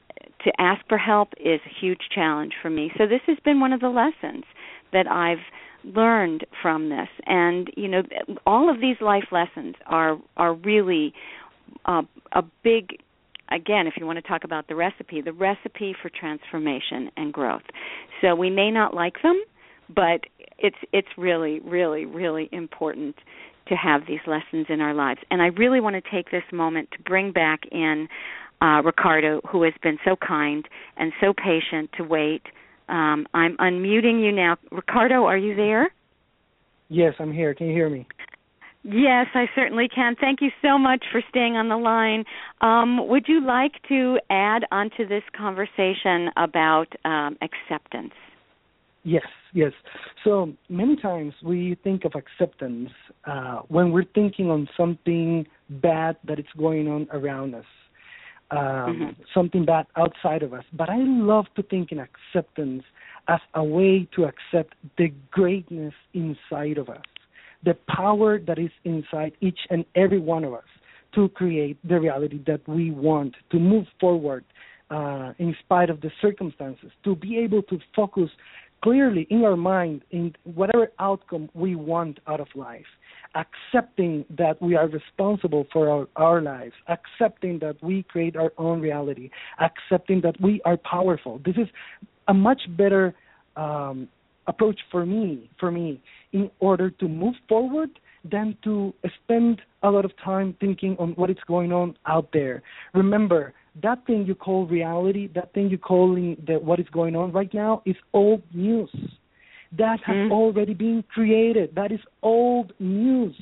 [0.45, 2.93] to ask for help is a huge challenge for me.
[2.97, 4.45] So this has been one of the lessons
[4.93, 5.39] that i've
[5.95, 7.09] learned from this.
[7.26, 8.03] And you know
[8.47, 11.12] all of these life lessons are are really
[11.84, 12.99] uh, a big
[13.51, 17.62] again if you want to talk about the recipe the recipe for transformation and growth.
[18.20, 19.43] So we may not like them
[19.95, 20.24] but
[20.59, 23.16] it's it's really really really important
[23.68, 25.20] to have these lessons in our lives.
[25.30, 28.09] And i really want to take this moment to bring back in
[28.61, 30.66] uh, ricardo who has been so kind
[30.97, 32.43] and so patient to wait
[32.89, 34.57] um, I'm unmuting you now.
[34.70, 35.91] Ricardo, are you there?
[36.89, 37.55] Yes, I'm here.
[37.55, 38.07] Can you hear me?
[38.84, 40.16] Yes, I certainly can.
[40.18, 42.24] Thank you so much for staying on the line.
[42.61, 48.14] Um, would you like to add onto this conversation about um, acceptance?
[49.05, 49.72] Yes, yes.
[50.24, 52.91] So many times we think of acceptance
[53.24, 57.64] uh, when we're thinking on something bad that is going on around us
[58.51, 59.22] um, mm-hmm.
[59.34, 60.64] something bad outside of us.
[60.72, 62.84] But I love to think in acceptance
[63.28, 67.03] as a way to accept the greatness inside of us,
[67.64, 70.64] the power that is inside each and every one of us
[71.14, 74.44] to create the reality that we want, to move forward
[74.90, 78.30] uh, in spite of the circumstances, to be able to focus
[78.82, 82.86] clearly in our mind in whatever outcome we want out of life
[83.35, 88.81] accepting that we are responsible for our, our lives, accepting that we create our own
[88.81, 91.41] reality, accepting that we are powerful.
[91.45, 91.68] This is
[92.29, 93.14] a much better
[93.57, 94.09] um,
[94.47, 96.01] approach for me, for me,
[96.33, 97.91] in order to move forward
[98.24, 102.62] than to spend a lot of time thinking on what is going on out there.
[102.95, 107.31] Remember, that thing you call reality, that thing you calling the, what is going on
[107.33, 108.91] right now is old news
[109.76, 110.32] that has mm-hmm.
[110.32, 111.74] already been created.
[111.74, 113.36] That is old news.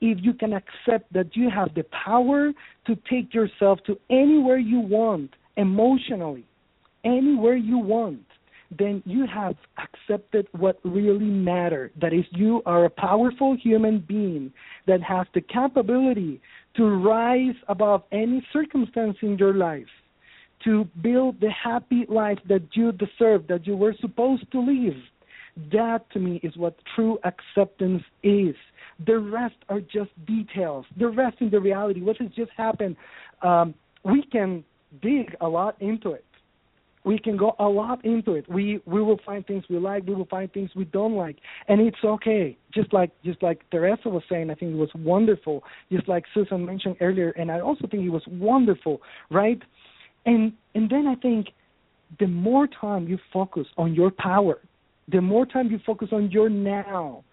[0.00, 2.52] If you can accept that you have the power
[2.86, 6.44] to take yourself to anywhere you want emotionally,
[7.04, 8.24] anywhere you want,
[8.78, 11.90] then you have accepted what really matters.
[12.00, 14.52] That is, you are a powerful human being
[14.86, 16.40] that has the capability
[16.76, 19.86] to rise above any circumstance in your life,
[20.64, 24.96] to build the happy life that you deserve, that you were supposed to live
[25.72, 28.54] that to me is what true acceptance is.
[29.06, 30.86] The rest are just details.
[30.98, 32.96] The rest in the reality, what has just happened,
[33.42, 33.74] um,
[34.04, 34.64] we can
[35.02, 36.24] dig a lot into it.
[37.04, 38.48] We can go a lot into it.
[38.48, 40.06] We we will find things we like.
[40.06, 41.36] We will find things we don't like,
[41.66, 42.56] and it's okay.
[42.72, 45.64] Just like just like Teresa was saying, I think it was wonderful.
[45.90, 49.60] Just like Susan mentioned earlier, and I also think it was wonderful, right?
[50.26, 51.48] And and then I think
[52.20, 54.60] the more time you focus on your power,
[55.12, 57.24] the more time you focus on your now,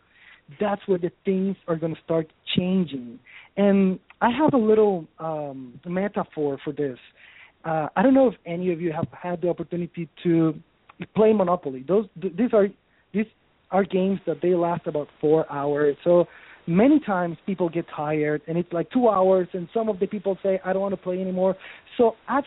[0.59, 3.19] that's where the things are going to start changing.
[3.57, 6.97] And I have a little um, metaphor for this.
[7.63, 10.55] Uh, I don't know if any of you have had the opportunity to
[11.15, 11.83] play Monopoly.
[11.87, 12.67] Those these are
[13.13, 13.25] these
[13.71, 15.95] are games that they last about four hours.
[16.03, 16.25] So
[16.67, 20.37] many times people get tired, and it's like two hours, and some of the people
[20.41, 21.55] say I don't want to play anymore.
[21.97, 22.45] So I've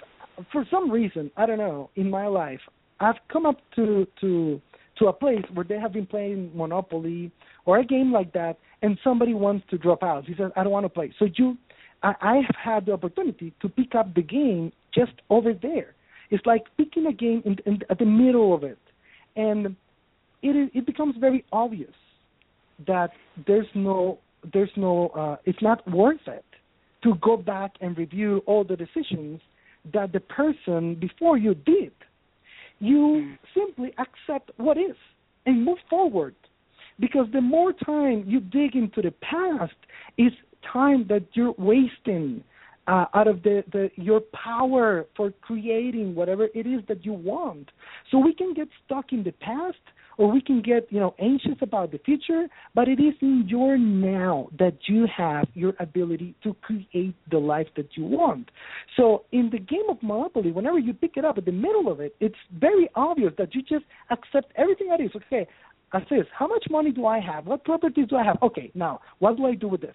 [0.50, 2.60] for some reason I don't know in my life
[3.00, 4.60] I've come up to to
[4.98, 7.30] to a place where they have been playing Monopoly
[7.64, 10.24] or a game like that, and somebody wants to drop out.
[10.24, 11.56] He says, "I don't want to play." So you,
[12.02, 15.94] I, I have had the opportunity to pick up the game just over there.
[16.30, 18.78] It's like picking a game in, in, at the middle of it,
[19.36, 19.76] and
[20.42, 21.94] it it becomes very obvious
[22.86, 23.10] that
[23.46, 24.18] there's no
[24.52, 26.44] there's no uh, it's not worth it
[27.02, 29.40] to go back and review all the decisions
[29.92, 31.92] that the person before you did.
[32.82, 34.96] You simply accept what is
[35.46, 36.34] and move forward.
[36.98, 39.72] Because the more time you dig into the past
[40.18, 40.32] is
[40.72, 42.42] time that you're wasting
[42.88, 47.70] uh, out of the, the your power for creating whatever it is that you want.
[48.10, 49.78] So we can get stuck in the past
[50.18, 53.78] or we can get you know anxious about the future but it is in your
[53.78, 58.50] now that you have your ability to create the life that you want
[58.96, 62.00] so in the game of monopoly whenever you pick it up at the middle of
[62.00, 65.46] it it's very obvious that you just accept everything that is okay
[65.94, 69.36] assist how much money do i have what properties do i have okay now what
[69.36, 69.94] do i do with this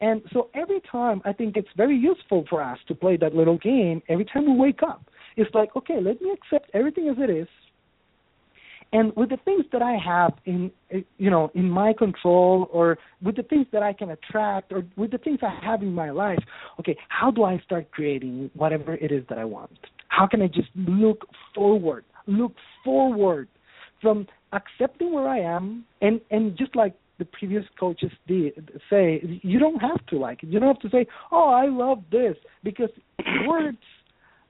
[0.00, 3.58] and so every time I think it's very useful for us to play that little
[3.58, 5.02] game every time we wake up.
[5.36, 7.48] It's like, okay, let me accept everything as it is.
[8.92, 10.70] And with the things that I have in
[11.18, 15.10] you know, in my control or with the things that I can attract or with
[15.10, 16.38] the things I have in my life,
[16.80, 19.78] okay, how do I start creating whatever it is that I want?
[20.08, 22.04] How can I just look forward?
[22.26, 23.48] Look forward
[24.00, 29.58] from accepting where I am and and just like the previous coaches did say you
[29.58, 30.48] don't have to like it.
[30.48, 32.90] You don't have to say, "Oh, I love this," because
[33.46, 33.78] words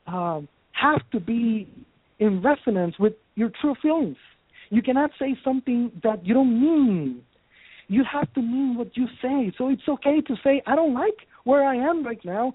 [0.06, 1.68] um, have to be
[2.18, 4.16] in resonance with your true feelings.
[4.70, 7.22] You cannot say something that you don't mean.
[7.88, 9.52] You have to mean what you say.
[9.56, 12.54] So it's okay to say, I don't like where I am right now.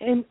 [0.00, 0.24] And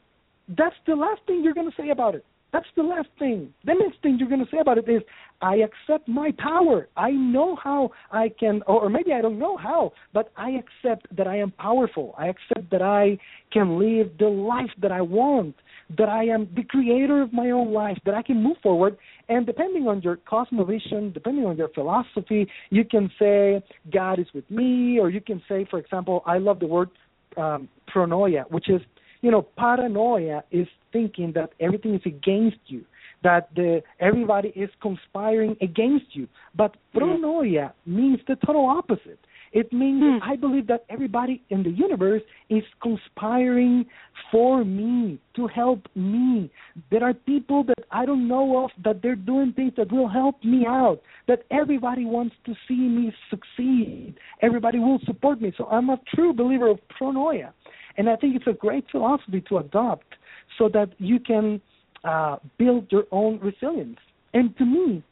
[0.57, 2.25] that's the last thing you're going to say about it.
[2.51, 3.53] That's the last thing.
[3.63, 5.01] The next thing you're going to say about it is,
[5.41, 6.89] I accept my power.
[6.97, 11.27] I know how I can, or maybe I don't know how, but I accept that
[11.27, 12.15] I am powerful.
[12.17, 13.17] I accept that I
[13.53, 15.55] can live the life that I want,
[15.97, 18.97] that I am the creator of my own life, that I can move forward.
[19.29, 24.49] And depending on your cosmovision, depending on your philosophy, you can say, God is with
[24.51, 26.89] me, or you can say, for example, I love the word
[27.37, 28.81] um, pronoia, which is
[29.21, 32.83] you know, paranoia is thinking that everything is against you,
[33.23, 36.27] that the everybody is conspiring against you.
[36.55, 39.19] But pronoia means the total opposite.
[39.51, 40.31] It means Hmm.
[40.31, 43.85] I believe that everybody in the universe is conspiring
[44.31, 46.51] for me, to help me.
[46.91, 50.43] There are people that I don't know of that they're doing things that will help
[50.43, 54.15] me out, that everybody wants to see me succeed.
[54.41, 55.51] Everybody will support me.
[55.57, 57.51] So I'm a true believer of pronoia.
[57.97, 60.13] And I think it's a great philosophy to adopt
[60.57, 61.61] so that you can
[62.03, 63.97] uh, build your own resilience.
[64.33, 65.03] And to me,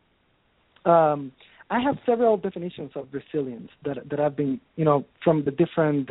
[0.85, 1.31] um,
[1.69, 6.09] I have several definitions of resilience that that I've been, you know, from the different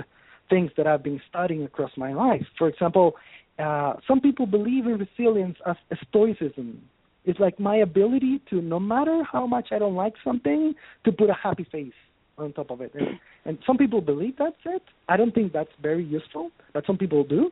[0.51, 2.47] things that I've been studying across my life.
[2.59, 3.15] For example,
[3.59, 5.77] uh, some people believe in resilience as
[6.09, 6.83] stoicism.
[7.25, 10.75] It's like my ability to, no matter how much I don't like something,
[11.05, 11.93] to put a happy face
[12.39, 12.93] on top of it.
[12.95, 14.83] And, and some people believe that's it.
[15.09, 17.51] I don't think that's very useful, but some people do.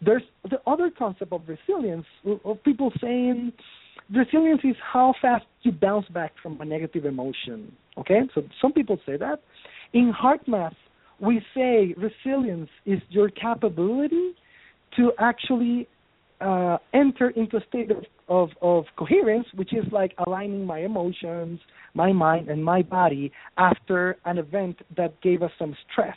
[0.00, 2.06] There's the other concept of resilience
[2.44, 3.52] of people saying
[4.12, 7.72] resilience is how fast you bounce back from a negative emotion.
[7.98, 9.40] Okay, so some people say that.
[9.92, 10.74] In HeartMath,
[11.20, 14.34] we say resilience is your capability
[14.96, 15.88] to actually
[16.40, 21.60] uh, enter into a state of, of, of coherence, which is like aligning my emotions,
[21.94, 26.16] my mind, and my body after an event that gave us some stress.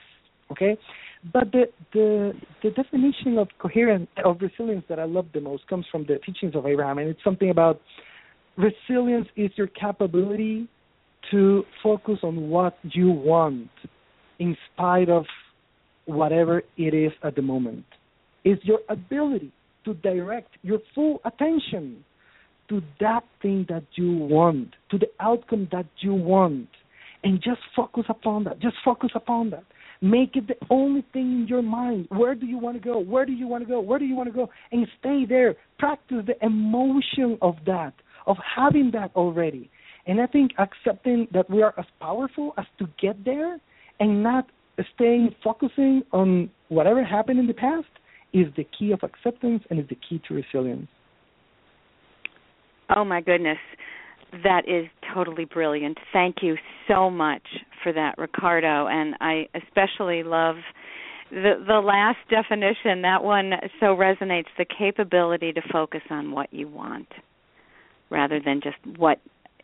[0.51, 0.77] Okay,
[1.31, 5.85] but the the the definition of coherence of resilience that I love the most comes
[5.91, 7.79] from the teachings of Abraham, and it's something about
[8.57, 10.67] resilience is your capability
[11.31, 13.69] to focus on what you want
[14.39, 15.25] in spite of
[16.05, 17.85] whatever it is at the moment.
[18.43, 19.51] It's your ability
[19.85, 22.03] to direct your full attention
[22.69, 26.67] to that thing that you want, to the outcome that you want,
[27.23, 28.59] and just focus upon that.
[28.59, 29.63] Just focus upon that.
[30.01, 32.07] Make it the only thing in your mind.
[32.09, 32.99] Where do you want to go?
[32.99, 33.81] Where do you want to go?
[33.81, 34.49] Where do you want to go?
[34.71, 35.55] And stay there.
[35.77, 37.93] Practice the emotion of that,
[38.25, 39.69] of having that already.
[40.07, 43.59] And I think accepting that we are as powerful as to get there
[43.99, 44.47] and not
[44.95, 47.87] staying focusing on whatever happened in the past
[48.33, 50.87] is the key of acceptance and is the key to resilience.
[52.95, 53.57] Oh my goodness.
[54.43, 55.97] That is totally brilliant.
[56.13, 56.55] Thank you
[56.87, 57.41] so much
[57.83, 58.87] for that, Ricardo.
[58.87, 60.55] And I especially love
[61.31, 63.01] the the last definition.
[63.01, 67.07] That one so resonates the capability to focus on what you want
[68.09, 69.19] rather than just what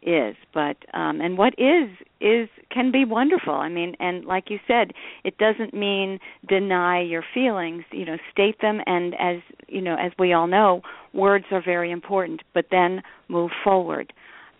[0.05, 1.89] is but um and what is
[2.21, 3.53] is can be wonderful.
[3.53, 4.91] I mean and like you said
[5.23, 9.37] it doesn't mean deny your feelings you know state them and as
[9.67, 10.81] you know as we all know
[11.13, 14.13] words are very important but then move forward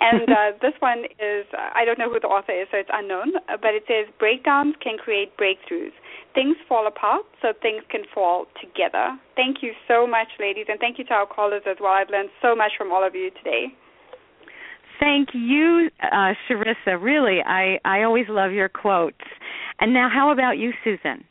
[0.01, 3.35] and uh, this one is, I don't know who the author is, so it's unknown,
[3.47, 5.93] but it says, Breakdowns can create breakthroughs.
[6.35, 9.17] Things fall apart, so things can fall together.
[9.37, 11.93] Thank you so much, ladies, and thank you to our callers as well.
[11.93, 13.71] I've learned so much from all of you today.
[15.03, 17.01] Thank you, uh, Sharissa.
[17.01, 19.17] Really, I, I always love your quotes.
[19.81, 21.25] And now, how about you, Susan?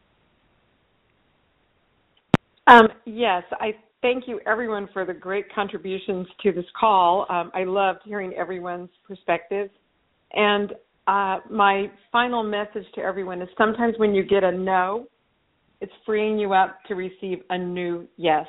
[2.67, 7.25] Um, yes, I thank you, everyone, for the great contributions to this call.
[7.31, 9.71] Um, I loved hearing everyone's perspective.
[10.35, 10.73] And
[11.07, 15.07] uh, my final message to everyone is sometimes when you get a no,
[15.81, 18.47] it's freeing you up to receive a new yes.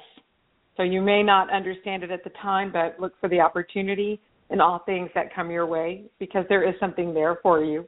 [0.76, 4.19] So you may not understand it at the time, but look for the opportunity
[4.53, 7.85] in all things that come your way because there is something there for you.